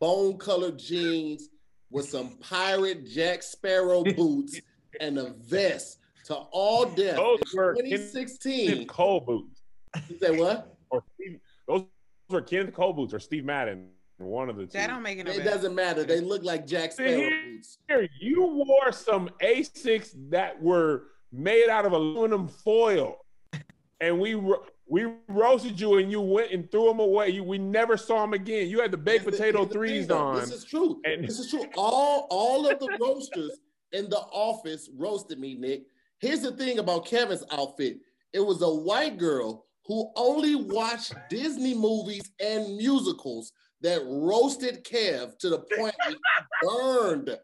[0.00, 1.48] bone colored jeans
[1.90, 4.60] with some pirate Jack Sparrow boots
[5.00, 7.16] and a vest to All Def.
[7.16, 8.68] Those In were 2016.
[8.68, 9.60] Kenneth Cole boots.
[10.08, 10.76] You say what?
[10.90, 11.38] Or Steve,
[11.68, 11.84] those
[12.30, 13.88] were Kenneth Cole boots or Steve Madden.
[14.18, 14.72] One of the two.
[14.72, 15.50] That don't make it no It better.
[15.50, 16.02] doesn't matter.
[16.04, 17.30] They look like Jack Sparrow here.
[17.52, 17.78] boots.
[17.88, 23.18] Here, you wore some Asics that were made out of aluminum foil,
[24.00, 24.34] and we
[24.88, 27.28] we roasted you, and you went and threw them away.
[27.30, 28.68] You, we never saw them again.
[28.68, 30.18] You had the baked Here's potato the threes though.
[30.18, 30.36] on.
[30.40, 31.00] This is true.
[31.04, 31.64] And- this is true.
[31.76, 33.58] All all of the roasters
[33.92, 35.82] in the office roasted me, Nick.
[36.20, 37.98] Here's the thing about Kevin's outfit.
[38.32, 43.52] It was a white girl who only watched Disney movies and musicals
[43.82, 46.16] that roasted Kev to the point he
[46.62, 47.36] burned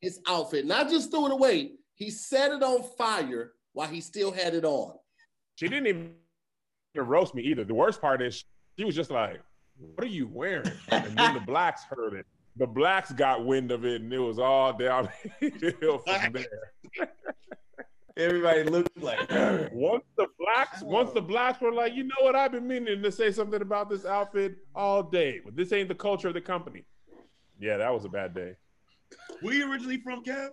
[0.00, 0.66] his outfit.
[0.66, 4.64] Not just threw it away, he set it on fire while he still had it
[4.64, 4.94] on.
[5.56, 6.14] She didn't even
[6.96, 7.64] roast me either.
[7.64, 8.44] The worst part is
[8.78, 9.40] she was just like,
[9.76, 12.26] "What are you wearing?" And then the blacks heard it.
[12.56, 15.08] The blacks got wind of it, and it was all down
[15.40, 16.72] hill from there.
[18.16, 19.18] Everybody looked like
[19.72, 23.10] Once the blacks, once the blacks were like, you know what, I've been meaning to
[23.10, 26.84] say something about this outfit all day, but this ain't the culture of the company.
[27.58, 28.54] Yeah, that was a bad day.
[29.40, 30.50] Where you originally from, Kev?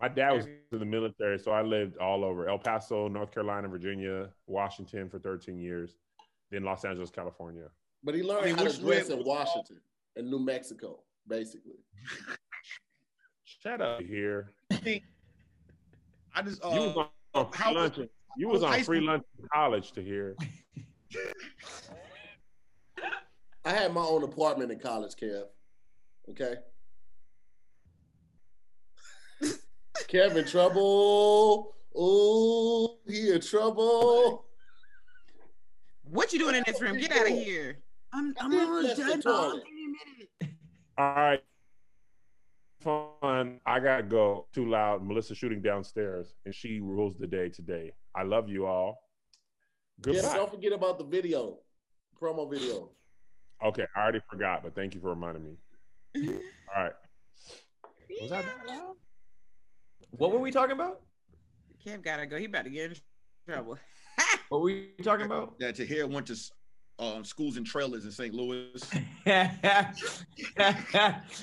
[0.00, 3.68] My dad was in the military, so I lived all over El Paso, North Carolina,
[3.68, 5.96] Virginia, Washington for 13 years,
[6.50, 7.68] then Los Angeles, California.
[8.02, 9.80] But he learned I mean, how to dress in Washington
[10.16, 11.78] and New Mexico, basically.
[13.44, 14.52] Shut up here.
[16.34, 17.98] I just uh, You was on, on free how- lunch.
[18.36, 20.36] You was high on free lunch in college Tahir.
[23.64, 25.44] I had my own apartment in college, Kev.
[26.30, 26.54] Okay.
[30.08, 31.74] Kevin trouble.
[31.96, 34.46] Oh, he in trouble.
[36.02, 36.98] What you doing in this room?
[36.98, 37.78] Get out of here.
[38.12, 39.20] I'm I'm almost done.
[39.20, 39.22] dog.
[39.22, 39.64] toilet.
[39.64, 39.88] Give me a
[40.48, 40.56] minute.
[40.98, 41.40] All right.
[42.84, 43.60] Fun.
[43.66, 44.46] I gotta go.
[44.54, 45.02] Too loud.
[45.02, 47.92] Melissa shooting downstairs, and she rules the day today.
[48.14, 48.98] I love you all.
[50.02, 50.34] Kev, Goodbye.
[50.36, 51.58] don't forget about the video,
[52.20, 52.90] promo video.
[53.64, 55.56] Okay, I already forgot, but thank you for reminding me.
[56.76, 56.92] All right.
[58.20, 58.96] Was that loud?
[60.10, 61.00] What were we talking about?
[61.84, 62.36] Kev gotta go.
[62.36, 62.96] He about to get in
[63.48, 63.78] trouble.
[64.48, 65.58] What were we talking about?
[65.60, 66.36] that Tahir went to
[66.98, 68.34] uh, schools and trailers in St.
[68.34, 68.80] Louis.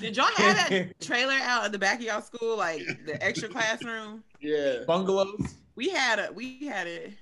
[0.00, 3.48] Did y'all have that trailer out at the back of y'all school, like the extra
[3.56, 4.24] classroom?
[4.40, 4.84] Yeah.
[4.86, 5.56] Bungalows.
[5.74, 7.12] We had a we had it.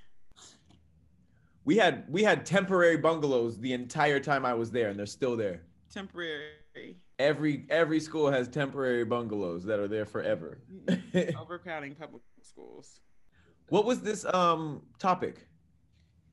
[1.64, 5.36] We had we had temporary bungalows the entire time I was there, and they're still
[5.36, 5.62] there.
[5.92, 10.58] temporary Every every school has temporary bungalows that are there forever.
[11.38, 13.00] overcrowding public schools.
[13.68, 15.46] what was this um topic?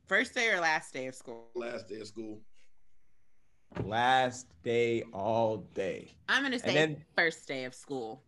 [0.08, 1.50] First day or last day of school?
[1.54, 2.40] Last day of school.
[3.84, 6.16] Last day all day.
[6.30, 8.24] I'm gonna say then- first day of school.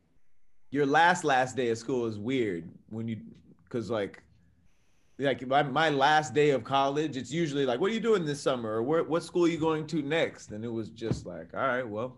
[0.71, 3.17] Your last last day of school is weird when you
[3.63, 4.21] because like
[5.17, 8.41] like my, my last day of college, it's usually like, what are you doing this
[8.41, 8.75] summer?
[8.75, 10.51] Or where, what school are you going to next?
[10.51, 12.15] And it was just like, all right, well,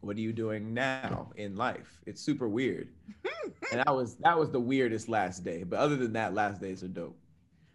[0.00, 2.00] what are you doing now in life?
[2.06, 2.88] It's super weird.
[3.70, 5.62] and that was that was the weirdest last day.
[5.62, 7.18] But other than that, last days are dope.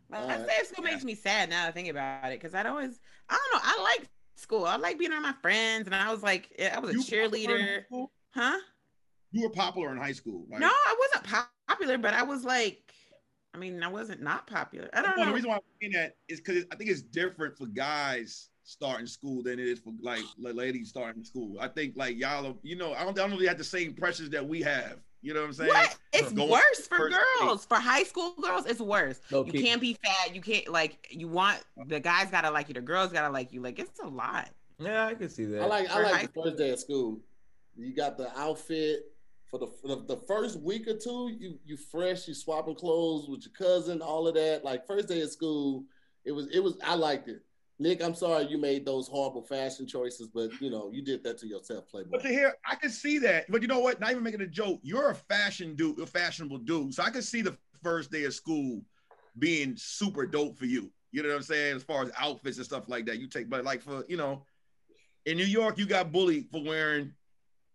[0.09, 0.47] Last right.
[0.47, 2.99] day of school makes me sad now that I think about it because I'd always
[3.29, 4.65] I don't know I like school.
[4.65, 7.83] I like being around my friends and I was like I was a You cheerleader,
[8.33, 8.57] huh?
[9.31, 10.45] You were popular in high school.
[10.49, 10.61] Right?
[10.61, 12.93] No, I wasn't popular, but I was like,
[13.53, 14.89] I mean, I wasn't not popular.
[14.93, 15.31] I don't Well, know.
[15.31, 19.07] the reason why I'm saying that is because I think it's different for guys starting
[19.07, 21.57] school than it is for like ladies starting school.
[21.59, 23.93] I think like y'all, are- you know, I don't, I don't really have the same
[23.93, 24.99] pressures that we have.
[25.21, 25.69] You know what I'm saying?
[25.69, 25.97] What?
[26.13, 27.23] It's Going worse for first date.
[27.41, 27.65] girls.
[27.65, 29.19] For high school girls, it's worse.
[29.31, 29.63] Low You key.
[29.63, 30.33] can't be fat.
[30.35, 31.07] You can't like.
[31.11, 32.73] You want the guys gotta like you.
[32.75, 33.61] The girls gotta like you.
[33.61, 34.49] Like it's a lot.
[34.79, 35.63] Yeah, I can see that.
[35.63, 37.19] I like I For high like the first day of school.
[37.75, 39.05] You got the outfit
[39.49, 41.35] for the, for the the first week or two.
[41.39, 42.27] You you fresh.
[42.27, 44.01] You swapping clothes with your cousin.
[44.01, 44.63] All of that.
[44.63, 45.83] Like first day of school.
[46.25, 47.41] It was it was I liked it.
[47.79, 51.37] Nick, I'm sorry you made those horrible fashion choices, but you know you did that
[51.39, 52.09] to yourself, Playboy.
[52.09, 53.45] But Tahir, I can see that.
[53.49, 53.99] But you know what?
[53.99, 54.79] Not even making a joke.
[54.81, 56.95] You're a fashion dude, a fashionable dude.
[56.95, 58.81] So I can see the first day of school
[59.37, 60.91] being super dope for you.
[61.11, 61.75] You know what I'm saying?
[61.75, 63.47] As far as outfits and stuff like that, you take.
[63.49, 64.43] But like for you know,
[65.27, 67.13] in New York, you got bullied for wearing,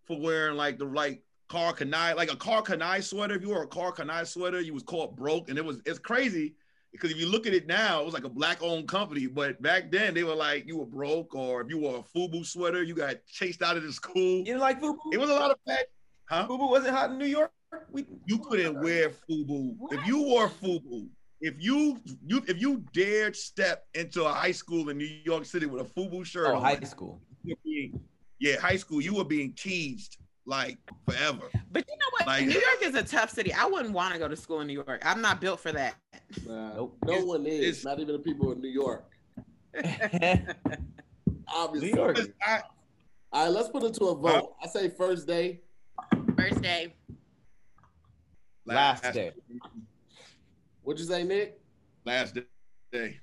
[0.05, 3.35] for wearing like the like Karl Kani, like a Karl Kani sweater.
[3.35, 6.01] If you wore a Karl Kani sweater, you was caught broke, and it was it's
[6.01, 6.57] crazy
[6.93, 9.27] because if you look at it now, it was like a black-owned company.
[9.27, 12.45] But back then, they were like you were broke, or if you wore a FUBU
[12.47, 14.39] sweater, you got chased out of the school.
[14.39, 14.99] you didn't like FUBU?
[15.13, 15.87] It was a lot of fact,
[16.33, 16.47] Huh?
[16.49, 17.51] Fubu wasn't hot in New York.
[17.91, 19.77] We You couldn't wear FUBU.
[19.91, 21.09] If you wore FUBU,
[21.41, 25.67] if you you if you dared step into a high school in New York City
[25.67, 27.21] with a FUBU shirt oh on, high school.
[28.39, 30.79] yeah, high school, you were being teased like
[31.09, 31.49] forever.
[31.71, 32.27] But you know what?
[32.27, 33.53] Like- New York is a tough city.
[33.53, 35.03] I wouldn't want to go to school in New York.
[35.05, 35.95] I'm not built for that.
[36.47, 36.97] Nah, Nope.
[37.05, 37.85] No It's- one is.
[37.85, 39.05] Not even the people in New York.
[41.55, 41.91] Obviously.
[41.93, 42.19] New York.
[42.47, 42.61] I,
[43.33, 44.55] All right, let's put it to a vote.
[44.63, 45.61] I say first day.
[46.37, 46.95] First day.
[48.65, 49.33] Last day.
[50.83, 51.61] What'd you say, Nick?
[52.05, 52.35] Last
[52.93, 53.19] day.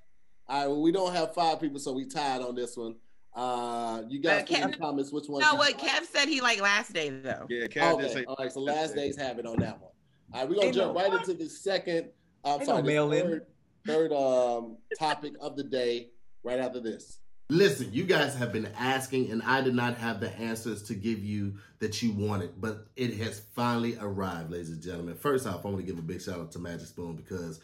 [0.47, 2.95] All right, well, we don't have five people, so we tied on this one.
[3.35, 5.41] Uh, you guys But can comments which one.
[5.41, 7.45] No, you- what Kev said he liked last day though.
[7.49, 8.51] Yeah, Cat did Okay, say all right.
[8.51, 9.91] So last days have it on that one.
[10.33, 12.09] All right, we're gonna Ain't jump no- right into the second.
[12.43, 13.21] I'm Ain't sorry, no the mail-in.
[13.29, 13.45] third,
[13.85, 16.09] third um topic of the day.
[16.43, 17.19] Right after this.
[17.51, 21.19] Listen, you guys have been asking, and I did not have the answers to give
[21.19, 25.15] you that you wanted, but it has finally arrived, ladies and gentlemen.
[25.15, 27.59] First off, I want to give a big shout out to Magic Spoon because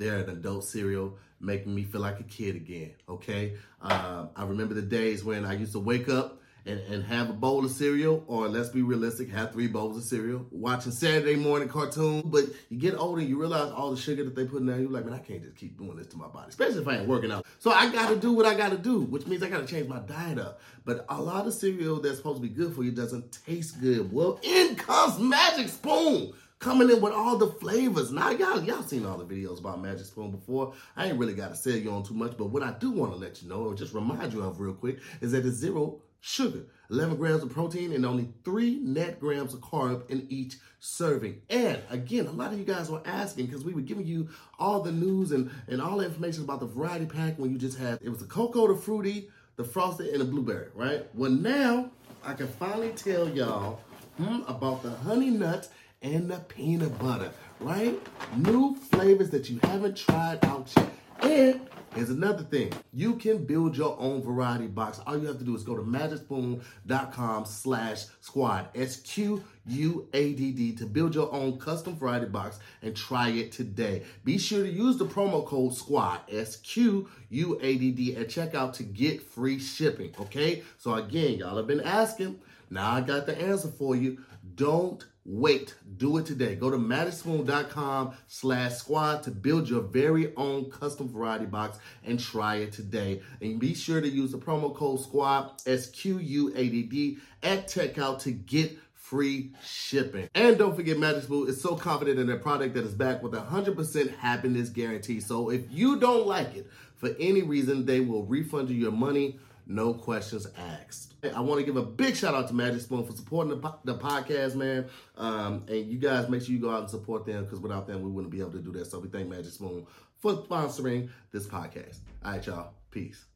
[0.00, 2.92] they're an adult cereal making me feel like a kid again.
[3.08, 7.30] Okay, um, I remember the days when I used to wake up and, and have
[7.30, 11.36] a bowl of cereal, or let's be realistic, have three bowls of cereal, watching Saturday
[11.36, 12.22] morning cartoon.
[12.24, 14.78] But you get older, you realize all the sugar that they put in there.
[14.78, 16.98] You're like, man, I can't just keep doing this to my body, especially if I
[16.98, 17.46] ain't working out.
[17.58, 19.66] So I got to do what I got to do, which means I got to
[19.66, 20.60] change my diet up.
[20.84, 24.12] But a lot of cereal that's supposed to be good for you doesn't taste good.
[24.12, 28.12] Well, in comes Magic Spoon coming in with all the flavors.
[28.12, 30.74] Now y'all y'all seen all the videos about Magic Spoon before.
[30.96, 33.12] I ain't really got to sell you on too much, but what I do want
[33.12, 36.02] to let you know, or just remind you of real quick, is that it's zero
[36.20, 41.40] sugar, 11 grams of protein, and only three net grams of carb in each serving.
[41.48, 44.82] And again, a lot of you guys were asking because we were giving you all
[44.82, 47.98] the news and, and all the information about the variety pack when you just had
[48.02, 51.06] it was the cocoa, the fruity, the frosted, and the blueberry, right?
[51.14, 51.90] Well, now
[52.22, 53.80] I can finally tell y'all
[54.18, 55.70] hmm, about the honey nuts
[56.02, 57.30] and the peanut butter,
[57.60, 57.98] right?
[58.36, 60.90] New flavors that you haven't tried out yet.
[61.22, 61.60] And
[61.94, 62.72] here's another thing.
[62.94, 64.98] You can build your own variety box.
[65.06, 68.68] All you have to do is go to magicspoon.com slash squadd.
[68.74, 74.04] S-Q-U-A-D-D to build your own custom variety box and try it today.
[74.24, 80.14] Be sure to use the promo code SQUADD, S-Q-U-A-D-D at checkout to get free shipping,
[80.18, 80.62] okay?
[80.78, 82.40] So again, y'all have been asking.
[82.70, 84.24] Now I got the answer for you.
[84.54, 85.74] Don't wait.
[85.96, 86.56] Do it today.
[86.56, 92.56] Go to magicspoon.com slash squadd to build your very own custom variety box and try
[92.56, 93.22] it today.
[93.40, 99.52] And be sure to use the promo code SQUADD, S-Q-U-A-D-D, at checkout to get free
[99.64, 100.28] shipping.
[100.34, 103.34] And don't forget Magic Spoon is so confident in their product that is backed with
[103.34, 105.20] a 100% happiness guarantee.
[105.20, 109.38] So if you don't like it for any reason, they will refund you your money,
[109.66, 111.09] no questions asked.
[111.22, 113.96] I want to give a big shout out to Magic Spoon for supporting the, the
[113.96, 114.86] podcast, man.
[115.16, 118.02] Um, and you guys make sure you go out and support them because without them,
[118.02, 118.86] we wouldn't be able to do that.
[118.86, 119.86] So we thank Magic Spoon
[120.18, 121.98] for sponsoring this podcast.
[122.24, 122.72] All right, y'all.
[122.90, 123.26] Peace.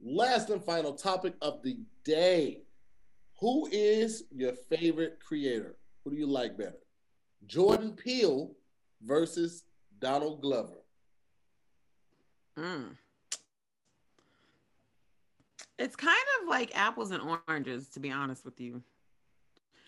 [0.00, 2.62] Last and final topic of the day.
[3.40, 5.76] Who is your favorite creator?
[6.04, 6.78] Who do you like better?
[7.46, 8.50] Jordan Peele
[9.02, 9.64] versus
[10.00, 10.82] Donald Glover.
[12.58, 12.96] Mm.
[15.78, 18.82] It's kind of like apples and oranges, to be honest with you.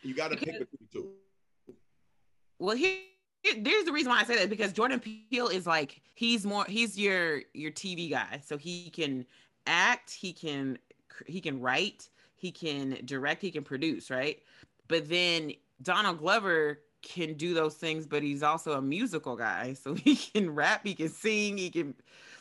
[0.03, 1.11] You got to pick between two.
[2.59, 2.99] Well, here,
[3.43, 6.65] here- there's the reason why I say that because Jordan Peele is like he's more
[6.67, 9.27] he's your your TV guy, so he can
[9.67, 10.79] act, he can
[11.27, 14.39] he can write, he can direct, he can produce, right?
[14.89, 19.95] But then Donald Glover can do those things, but he's also a musical guy, so
[20.05, 21.95] he can rap, he can sing, he can.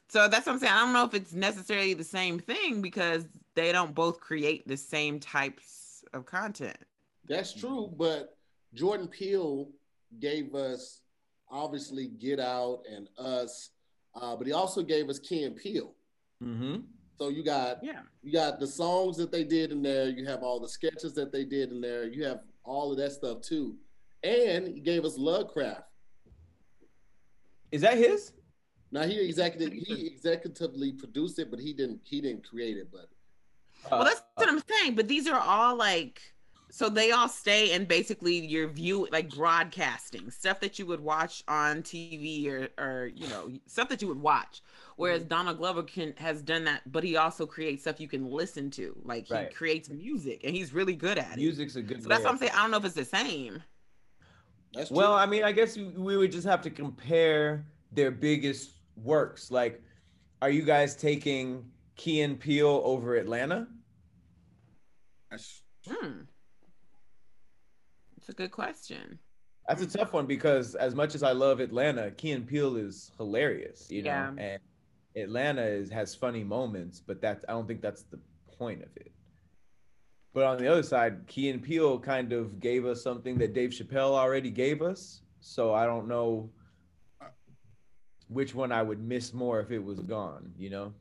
[0.10, 0.74] So that's what I'm saying.
[0.74, 4.76] I don't know if it's necessarily the same thing because they don't both create the
[4.78, 6.78] same types of content.
[7.28, 8.36] That's true, but
[8.74, 9.70] Jordan Peele
[10.20, 11.02] gave us
[11.52, 13.70] obviously Get Out and Us,
[14.20, 15.94] uh, but he also gave us Key and Peele.
[16.44, 16.78] Mm-hmm.
[17.20, 18.02] So you got Yeah.
[18.24, 20.10] you got the songs that they did in there.
[20.10, 22.06] You have all the sketches that they did in there.
[22.08, 23.76] You have all of that stuff too,
[24.24, 25.84] and he gave us Lovecraft.
[27.72, 28.32] Is that his?
[28.92, 32.92] Now he executive he executively produced it, but he didn't he didn't create it.
[32.92, 33.10] But
[33.96, 34.96] well, that's Uh, what I'm saying.
[34.96, 36.22] But these are all like,
[36.72, 41.44] so they all stay in basically your view, like broadcasting stuff that you would watch
[41.48, 44.62] on TV or, or you know, stuff that you would watch.
[44.96, 45.26] Whereas Mm-hmm.
[45.26, 48.96] Donald Glover can has done that, but he also creates stuff you can listen to.
[49.04, 49.48] Like he Right.
[49.48, 51.52] creates music, and he's really good at it.
[51.52, 52.02] music's a good.
[52.02, 52.52] So that's what I'm saying.
[52.56, 53.64] I don't know if it's the same.
[54.74, 55.16] that's Well, true.
[55.16, 58.72] I mean, I guess we we would just have to compare their biggest
[59.04, 59.52] works.
[59.52, 59.82] Like,
[60.42, 63.68] are you guys taking Key and Peele over Atlanta?
[65.30, 66.22] That's Hmm.
[68.18, 69.18] It's a good question.
[69.68, 73.12] That's a tough one because as much as I love Atlanta, Key and Peele is
[73.18, 74.34] hilarious, you know, Yeah.
[74.38, 74.62] and
[75.16, 78.20] Atlanta is has funny moments, but that's I don't think that's the
[78.58, 79.12] point of it.
[80.34, 83.72] But on the other side, Key and Peele kind of gave us something that Dave
[83.72, 85.22] Chappelle already gave us.
[85.40, 86.52] So I don't know
[88.30, 90.94] which one I would miss more if it was gone, you know?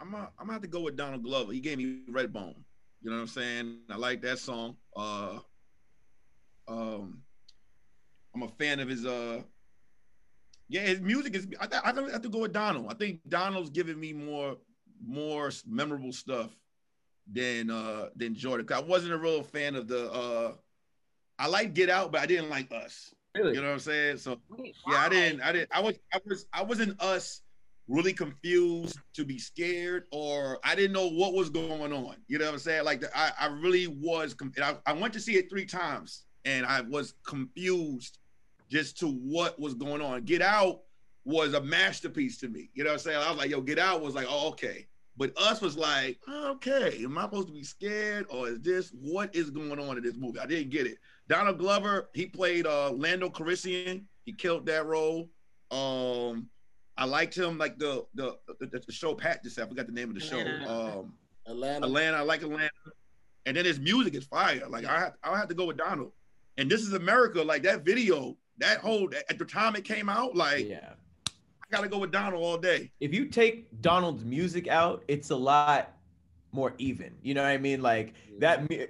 [0.00, 1.52] I'm gonna, I'm gonna have to go with Donald Glover.
[1.52, 2.56] He gave me Redbone.
[3.00, 3.78] You know what I'm saying?
[3.90, 4.76] I like that song.
[4.96, 5.38] Uh,
[6.66, 7.22] um,
[8.34, 9.06] I'm a fan of his.
[9.06, 9.42] Uh,
[10.68, 11.46] yeah, his music is.
[11.60, 12.86] I, th- I have to go with Donald.
[12.90, 14.56] I think Donald's giving me more
[15.04, 16.50] more memorable stuff
[17.32, 18.66] than uh than Jordan.
[18.72, 20.10] I wasn't a real fan of the.
[20.12, 20.52] uh
[21.40, 23.14] I like Get Out, but I didn't like Us.
[23.38, 23.54] Really?
[23.54, 24.18] You know what I'm saying?
[24.18, 25.40] So Wait, yeah, I didn't.
[25.42, 25.70] I didn't.
[25.72, 25.98] I was.
[26.12, 26.46] I was.
[26.52, 27.42] I wasn't us
[27.86, 32.16] really confused to be scared, or I didn't know what was going on.
[32.26, 32.84] You know what I'm saying?
[32.84, 34.34] Like the, I, I really was.
[34.62, 38.18] I, I went to see it three times, and I was confused
[38.70, 40.24] just to what was going on.
[40.24, 40.80] Get Out
[41.24, 42.70] was a masterpiece to me.
[42.74, 43.18] You know what I'm saying?
[43.18, 44.86] I was like, yo, Get Out was like, oh, okay.
[45.16, 49.34] But us was like, okay, am I supposed to be scared or is this what
[49.34, 50.38] is going on in this movie?
[50.38, 50.98] I didn't get it.
[51.28, 54.04] Donald Glover, he played uh Lando Calrissian.
[54.24, 55.28] He killed that role.
[55.70, 56.48] Um,
[56.96, 59.66] I liked him like the the the, the show Pat just said.
[59.66, 60.38] I forgot the name of the show.
[60.38, 60.70] Atlanta.
[60.98, 61.14] Um,
[61.46, 61.86] Atlanta.
[61.86, 62.16] Atlanta.
[62.18, 62.70] I like Atlanta.
[63.46, 64.62] And then his music is fire.
[64.68, 66.12] Like I have, I have to go with Donald.
[66.58, 67.42] And this is America.
[67.42, 70.90] Like that video, that whole at the time it came out, like Yeah.
[71.28, 72.90] I gotta go with Donald all day.
[73.00, 75.94] if you take Donald's music out, it's a lot
[76.52, 77.14] more even.
[77.22, 77.80] You know what I mean?
[77.82, 78.86] Like that mu-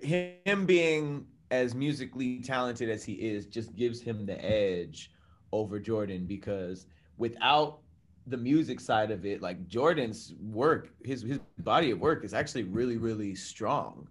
[0.46, 5.10] him being as musically talented as he is just gives him the edge
[5.52, 6.86] over Jordan because
[7.16, 7.80] without
[8.26, 12.64] the music side of it, like Jordan's work, his his body of work is actually
[12.64, 14.06] really really strong.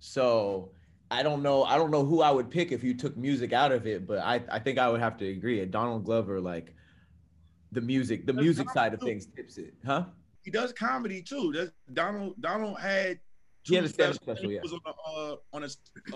[0.00, 0.70] So
[1.10, 1.64] I don't know.
[1.64, 4.18] I don't know who I would pick if you took music out of it, but
[4.18, 5.64] I, I think I would have to agree.
[5.66, 6.74] Donald Glover, like
[7.72, 10.06] the music, the music side of things tips it, huh?
[10.42, 11.52] He does comedy too.
[11.54, 12.34] That's Donald.
[12.40, 13.20] Donald had.
[13.64, 14.52] He had a two stand-up specials.
[14.52, 14.58] He.
[14.60, 15.66] Was on a, uh, on a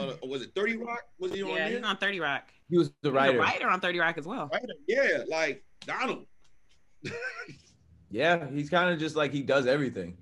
[0.00, 1.02] uh, was it Thirty Rock?
[1.18, 1.78] Was he on Yeah, there?
[1.78, 2.44] he's on 30 Rock.
[2.68, 3.38] He was the He's writer.
[3.38, 4.48] a writer on 30 Rock as well.
[4.52, 4.62] Right?
[4.86, 6.26] Yeah, like Donald.
[8.10, 10.16] Yeah, he's kind of just like he does everything.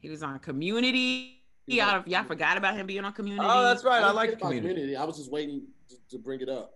[0.00, 1.42] He was on Community.
[1.66, 1.94] Yeah.
[1.94, 3.46] Y'all, y'all forgot about him being on Community.
[3.50, 4.02] Oh, that's right.
[4.02, 4.96] I was like thinking about community.
[4.96, 6.74] I was just waiting to, to bring it up.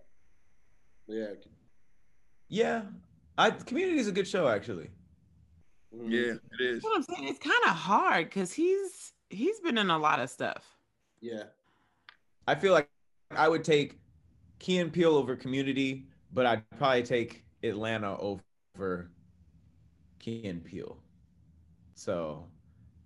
[1.07, 1.27] Yeah.
[2.49, 2.81] Yeah,
[3.37, 4.89] I Community is a good show actually.
[5.95, 6.09] Mhm.
[6.09, 6.83] Yeah, it is.
[6.83, 7.27] What I'm saying.
[7.27, 10.63] It's kind of hard because he's he's been in a lot of stuff.
[11.21, 11.43] Yeah.
[12.47, 12.89] I feel like
[13.31, 13.99] I would take
[14.59, 19.11] Key and Peele over Community, but I'd probably take Atlanta over
[20.19, 20.97] Key and Peele.
[21.95, 22.45] So,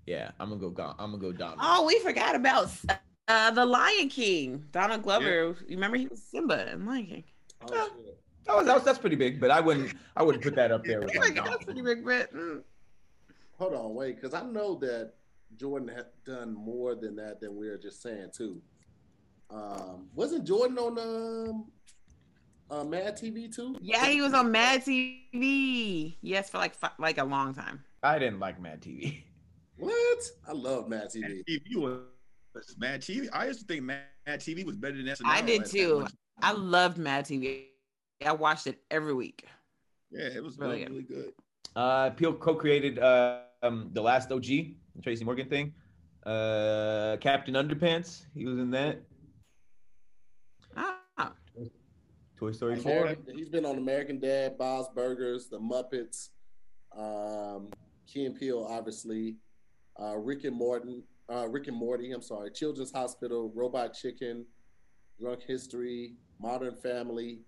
[0.05, 0.69] yeah, I'm gonna go.
[0.69, 1.59] Go- I'm gonna go Donald.
[1.61, 2.69] Oh, we forgot about
[3.27, 4.65] uh, the Lion King.
[4.71, 5.55] Donald Glover.
[5.67, 7.23] You remember he was Simba in Lion King.
[7.61, 7.85] Oh, Yeah.
[8.03, 8.17] shit.
[8.45, 9.93] That was, that was that's pretty big, but I wouldn't.
[10.17, 12.63] I wouldn't put that up there with like Like, that's pretty big, but mm.
[13.57, 15.13] Hold on, wait, because I know that
[15.57, 18.61] Jordan had done more than that than we were just saying too.
[19.49, 20.97] Um, wasn't Jordan on
[21.49, 21.65] um,
[22.69, 23.75] uh, Mad TV too?
[23.81, 26.15] yeah, he was on Mad TV.
[26.21, 27.83] Yes, for like fi- like a long time.
[28.03, 29.23] I didn't like Mad TV.
[29.77, 30.19] What?
[30.47, 31.21] I love Mad TV.
[31.21, 33.27] Mad TV was Mad TV.
[33.33, 35.21] I used to think Mad TV was better than SNL.
[35.25, 36.05] I did too.
[36.41, 37.65] I loved Mad TV.
[38.23, 39.45] I watched it every week.
[40.11, 41.07] Yeah, it was Really really, good.
[41.07, 41.33] good.
[41.75, 45.73] Uh, Peele co-created uh, um, the last OG, the Tracy Morgan thing.
[46.25, 49.01] Uh, Captain Underpants, he was in that.
[50.77, 51.31] Oh,
[52.37, 53.15] Toy Story Four.
[53.35, 56.29] He's been on American Dad, Bob's Burgers, The Muppets,
[56.97, 57.69] um,
[58.07, 59.37] Key and Peele, obviously,
[59.99, 62.11] uh, Rick and Morton, uh, Rick and Morty.
[62.11, 64.45] I'm sorry, Children's Hospital, Robot Chicken,
[65.19, 67.39] Drunk History, Modern Family.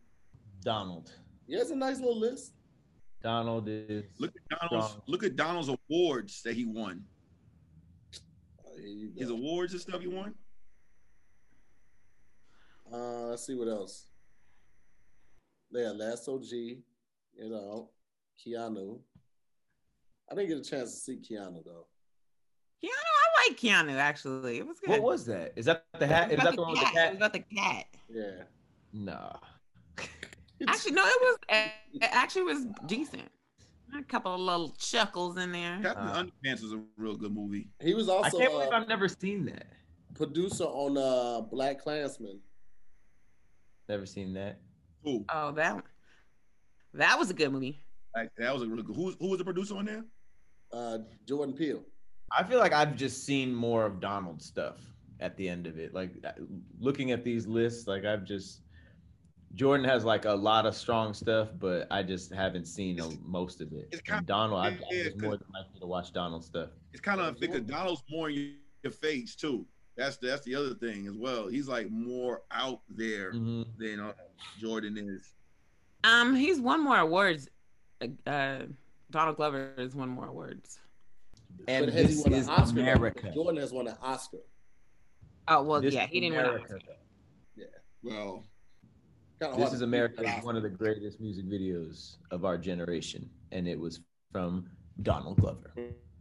[0.63, 1.11] Donald.
[1.47, 2.53] Yeah, it's a nice little list.
[3.21, 4.03] Donald is.
[4.19, 5.03] Look at Donald's Strong.
[5.07, 7.03] look at Donald's awards that he won.
[9.17, 10.33] His awards and stuff he won.
[12.91, 14.07] Uh, let's see what else.
[15.71, 16.83] Yeah, Last OG, you
[17.39, 17.89] know,
[18.39, 18.99] Keanu.
[20.31, 21.87] I didn't get a chance to see Keanu though.
[22.83, 24.59] Keanu, I like Keanu actually.
[24.59, 24.89] It was good.
[24.91, 25.53] What was that?
[25.55, 26.31] Is that the hat?
[26.31, 27.15] Is that the about one with the It was cat?
[27.15, 27.85] about the cat.
[28.09, 28.43] Yeah.
[28.93, 29.33] Nah.
[30.67, 33.29] Actually, no, it was it actually was decent.
[33.97, 35.79] A couple of little chuckles in there.
[35.81, 36.23] Captain Uh.
[36.23, 37.67] Underpants is a real good movie.
[37.81, 38.23] He was also.
[38.23, 39.67] I also can't believe uh, I've never seen that.
[40.15, 42.39] producer on uh BlacKkKlansman.
[43.87, 44.59] Never seen that.
[45.03, 45.25] Who?
[45.29, 45.83] Oh, that one.
[46.93, 47.83] That was a good movie.
[48.15, 48.95] Like, that was a really good.
[48.95, 50.05] Who, who was the producer on there?
[50.71, 51.83] Uh Jordan Peele.
[52.35, 54.77] I feel like I've just seen more of Donald's stuff,
[55.19, 55.93] at the end of it.
[55.93, 56.31] Like uh,
[56.79, 58.61] looking at these lists, like I've just
[59.55, 63.61] Jordan has like a lot of strong stuff, but I just haven't seen a, most
[63.61, 63.87] of it.
[63.91, 66.69] it's And kinda- Donald, I, I yeah, was than likely to watch Donald stuff.
[66.91, 68.51] It's kind of because Donald's more in your-
[68.83, 69.65] your face too.
[69.95, 71.47] That's the, that's the other thing as well.
[71.47, 73.67] He's like more out there Mhm.
[73.77, 74.13] than uh,
[74.59, 75.33] Jordan is.
[76.03, 77.47] Um, he's won more awards.
[78.01, 78.65] Uh, Uh,
[79.11, 80.79] Donald Glover has won more awards.
[81.67, 82.75] And but has he won an Oscar?
[82.75, 82.81] though?
[82.81, 83.31] America.
[83.33, 84.39] Jordan has won an Oscar.
[85.47, 86.45] Oh well, This yeah, he didn't win.
[86.45, 86.73] America.
[87.57, 87.65] An
[88.01, 88.43] Well, Kinda hard
[89.51, 90.45] This to is beat America an is Oscar.
[90.45, 93.99] one of the greatest music videos of our generation, and it was
[94.31, 94.69] from
[95.01, 95.71] Donald Glover.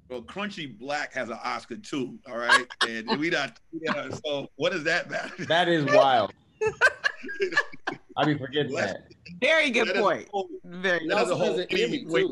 [0.09, 2.19] well, Crunchy Black has an Oscar too.
[2.29, 3.59] All right, and we not.
[3.73, 5.45] Yeah, so what does that matter?
[5.47, 6.33] That is wild.
[8.17, 9.09] I be forgetting Let's- that.
[9.41, 10.29] Very good That is a point.
[10.31, 11.01] whole- Very.
[11.01, 11.85] He That is also a whole has an thing.
[11.85, 12.27] Emmy Wait.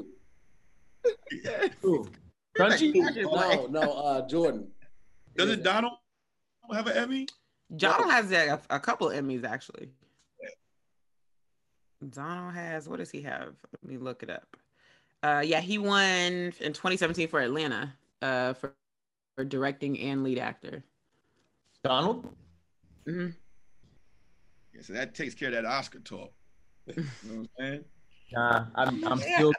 [1.82, 2.10] too.
[2.56, 2.92] Crunchy.
[2.94, 4.68] No, no, uh, Jordan.
[5.36, 5.94] Doesn't Donald
[6.72, 7.26] have an Emmy?
[7.76, 9.88] Donald has a, a couple Emmys actually.
[12.09, 13.55] Donald has what does he have?
[13.72, 14.56] Let me look it up.
[15.22, 17.93] Uh, yeah, he won in 2017 for Atlanta.
[18.22, 18.74] Uh, for,
[19.36, 20.82] for directing and lead actor.
[21.82, 22.27] Donald.
[23.06, 23.28] hmm
[24.74, 26.32] Yeah, so that takes care of that Oscar talk.
[26.97, 27.85] You know what I'm saying?
[28.32, 29.52] Nah, I'm I'm still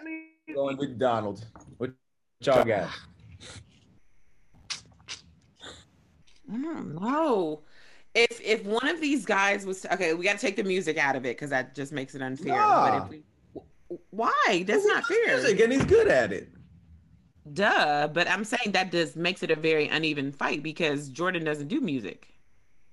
[0.53, 1.45] going with Donald.
[1.77, 1.91] What
[2.41, 2.89] y'all got?
[6.51, 7.61] I don't know.
[8.13, 11.15] If if one of these guys was okay, we got to take the music out
[11.15, 12.55] of it because that just makes it unfair.
[12.55, 12.89] Nah.
[12.89, 13.23] But if we,
[14.09, 14.63] why?
[14.67, 15.38] That's not fair.
[15.38, 16.49] Music, and he's good at it.
[17.53, 18.09] Duh.
[18.13, 21.79] But I'm saying that just makes it a very uneven fight because Jordan doesn't do
[21.79, 22.27] music.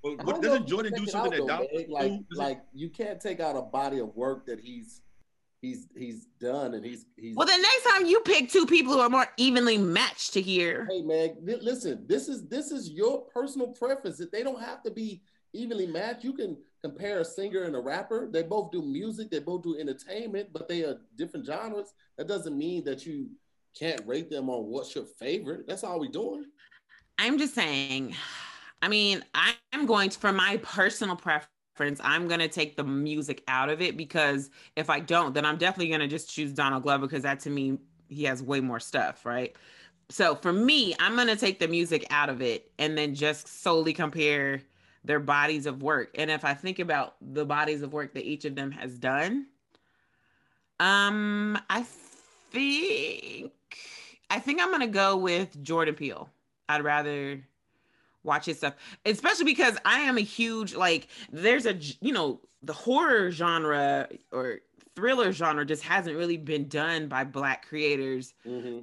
[0.03, 1.87] But I what, doesn't Jordan do something that though, Donald Meg.
[1.87, 1.93] do?
[1.93, 5.03] like like you can't take out a body of work that he's
[5.61, 9.01] he's he's done and he's he's Well, the next time you pick two people who
[9.01, 10.87] are more evenly matched to hear.
[10.91, 14.19] hey man li- listen this is this is your personal preference.
[14.19, 15.23] That they don't have to be
[15.53, 18.29] evenly matched you can compare a singer and a rapper.
[18.31, 21.93] They both do music they both do entertainment but they are different genres.
[22.17, 23.29] That doesn't mean that you
[23.79, 25.67] can't rate them on what's your favorite.
[25.67, 26.45] That's all we're doing.
[27.19, 28.15] I'm just saying,
[28.81, 31.51] I mean, I'm going to, for my personal preference,
[32.03, 35.57] I'm going to take the music out of it because if I don't, then I'm
[35.57, 37.79] definitely going to just choose Donald Glover because that to me,
[38.09, 39.55] he has way more stuff, right?
[40.11, 43.49] So for me, I'm going to take the music out of it and then just
[43.49, 44.63] solely compare
[45.05, 46.11] their bodies of work.
[46.15, 49.47] And if I think about the bodies of work that each of them has done,
[50.81, 51.85] um, I
[52.51, 53.53] think
[54.31, 56.29] I think I'm gonna go with Jordan Peele.
[56.69, 57.41] I'd rather
[58.29, 58.75] watch his stuff,
[59.05, 61.09] especially because I am a huge like.
[61.33, 64.61] There's a you know the horror genre or
[64.95, 68.35] thriller genre just hasn't really been done by black creators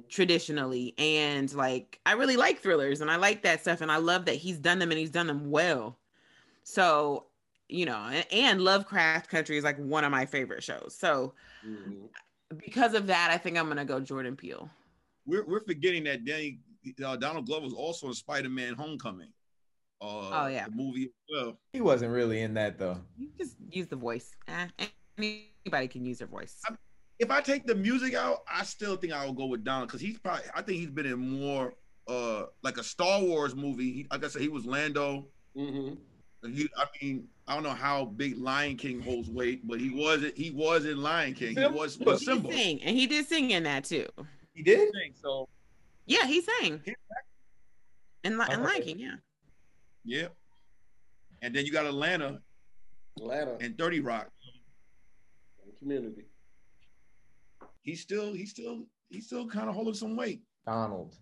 [0.08, 4.24] traditionally and like i really like thrillers and i like that stuff and i love
[4.24, 5.98] that he's done them and he's done them well
[6.64, 7.26] so
[7.68, 11.34] you know and, and lovecraft country is like one of my favorite shows so
[11.66, 12.08] Mhm.
[12.56, 14.70] because of that i think i'm gonna go jordan peele
[15.26, 16.60] We're, we're forgetting that Danny
[17.04, 19.28] uh, Donald Glover was also in Spider-Man: Homecoming.
[20.00, 20.66] Uh, Oh, yeah.
[20.68, 21.58] the movie as well.
[21.72, 22.98] He wasn't really in that though.
[23.16, 24.66] you just use the voice eh,
[25.18, 26.60] anybody can use their voice
[27.18, 30.00] If I take the music out, I still think I will go with Donald because
[30.02, 30.44] he's probably.
[30.54, 31.74] I think he's been in more,
[32.08, 33.90] uh, like a Star Wars movie.
[33.92, 35.26] He, like I said, he was Lando.
[35.56, 35.94] Mm-hmm.
[36.52, 40.22] He, I mean, I don't know how big Lion King holds weight, but he was
[40.36, 41.48] he was in Lion King.
[41.48, 41.70] He Simba.
[41.78, 42.52] was he was did Simba.
[42.52, 44.06] sing and he did sing in that too
[44.54, 44.90] He did.
[45.22, 45.48] So
[46.04, 46.94] yeah he sang He-
[48.24, 49.14] in, Li- in lion king yeah
[50.06, 50.28] yeah,
[51.42, 52.40] and then you got Atlanta
[53.18, 54.28] atlanta and Thirty Rock.
[55.78, 56.24] community
[57.86, 60.42] He's still he's still he's still kind of holding some weight.
[60.66, 61.14] Donald.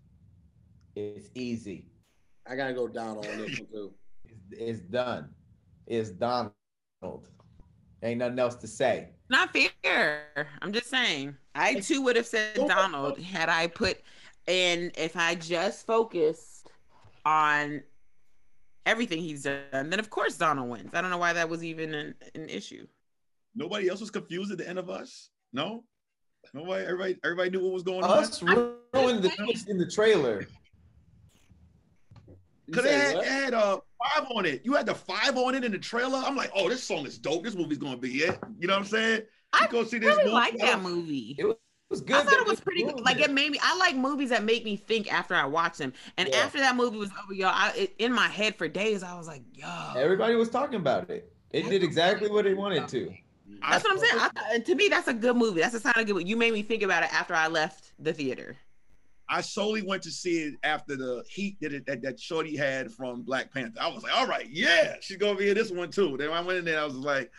[0.96, 1.86] It's easy.
[2.46, 3.92] i gotta go down on this one too
[4.24, 5.28] It's, it's done.
[5.86, 6.54] It's Donald.
[8.02, 9.10] Ain't nothing else to say.
[9.28, 10.48] not fair.
[10.62, 11.36] I'm just saying.
[11.54, 14.00] I too would have said Donald had I put
[14.48, 16.70] and if I just focused
[17.26, 17.82] on
[18.86, 20.90] everything he's done, then of course Donald wins.
[20.94, 22.86] I don't know why that was even an, an issue.
[23.54, 25.30] Nobody else was confused at the end of us.
[25.52, 25.84] No,
[26.52, 26.84] nobody.
[26.84, 28.76] Everybody everybody knew what was going Us on.
[28.92, 30.46] ruined the twist in the trailer.
[32.66, 33.26] Because it had, what?
[33.26, 33.78] it had uh,
[34.14, 34.62] five on it.
[34.64, 36.22] You had the five on it in the trailer.
[36.24, 37.44] I'm like, oh, this song is dope.
[37.44, 38.38] This movie's gonna be it.
[38.58, 39.22] You know what I'm saying?
[39.52, 40.34] I You go see this really movie.
[40.34, 41.36] like that movie.
[41.38, 42.16] It was, it was good.
[42.16, 43.00] I thought it was pretty good.
[43.00, 43.58] Like it made me.
[43.62, 45.92] I like movies that make me think after I watch them.
[46.16, 46.38] And Yeah.
[46.38, 49.26] after that movie was over, y'all, I, it, in my head for days, I was
[49.26, 51.32] like, yo, Everybody was talking about it.
[51.50, 53.14] It did exactly what it wanted to.
[53.68, 54.12] that's what I'm saying.
[54.18, 55.60] I and to me, that's a good movie.
[55.60, 56.26] That's a sign of good.
[56.26, 58.56] You made me think about it after I left the theater.
[59.28, 62.92] I solely went to see it after the heat that it, that, that Shorty had
[62.92, 63.78] from Black Panther.
[63.80, 66.16] I was like, all right, yeah, she's gonna be in this one too.
[66.18, 67.30] Then I went in there, I was like,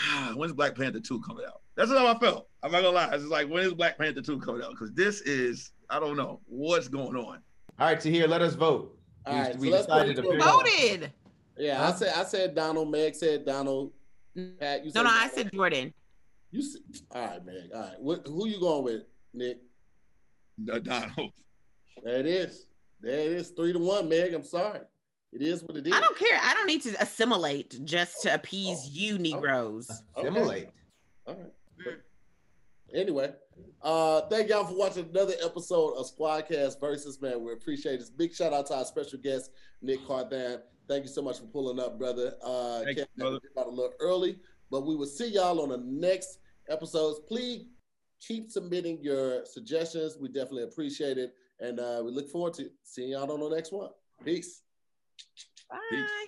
[0.00, 1.60] ah, when's Black Panther 2 coming out?
[1.76, 2.48] That's how I felt.
[2.62, 3.10] I'm not gonna lie.
[3.14, 4.70] It's like, when is Black Panther 2 coming out?
[4.70, 7.40] Because this is, I don't know what's going on.
[7.78, 8.96] All right, to here, let us vote.
[9.26, 10.66] All We- right, we so let's decided put to it to a figure out-
[11.00, 11.12] Voted.
[11.56, 12.90] Yeah, I said I said Donald.
[12.90, 13.92] Meg said Donald.
[14.58, 15.94] Pat, you No, said no, I said Jordan.
[16.50, 16.82] You said,
[17.12, 17.54] all right, Meg.
[17.72, 19.02] All right, what, who you going with,
[19.32, 19.58] Nick?
[20.64, 21.32] Donald.
[22.02, 22.66] There it is.
[23.00, 23.50] There it is.
[23.50, 24.34] Three to one, Meg.
[24.34, 24.80] I'm sorry.
[25.32, 25.92] It is what it is.
[25.92, 26.38] I don't care.
[26.42, 29.90] I don't need to assimilate just to appease oh, you Negroes.
[30.16, 30.28] Okay.
[30.28, 30.68] Assimilate.
[31.26, 31.52] All right.
[32.94, 33.32] Anyway,
[33.82, 37.42] uh, thank y'all for watching another episode of SquADD Cast versus man.
[37.42, 38.10] We appreciate it.
[38.16, 39.50] Big shout out to our special guest,
[39.82, 40.60] Nick Cardan.
[40.86, 42.34] Thank you so much for pulling up, brother.
[42.42, 43.40] Uh, Thank you, Ken, brother.
[43.42, 44.38] we got a little early,
[44.70, 46.38] but we will see y'all on the next
[46.68, 47.20] episodes.
[47.26, 47.64] Please
[48.20, 50.16] keep submitting your suggestions.
[50.20, 53.72] We definitely appreciate it, and uh, we look forward to seeing y'all on the next
[53.72, 53.90] one.
[54.24, 54.62] Peace.
[55.70, 56.26] Bye.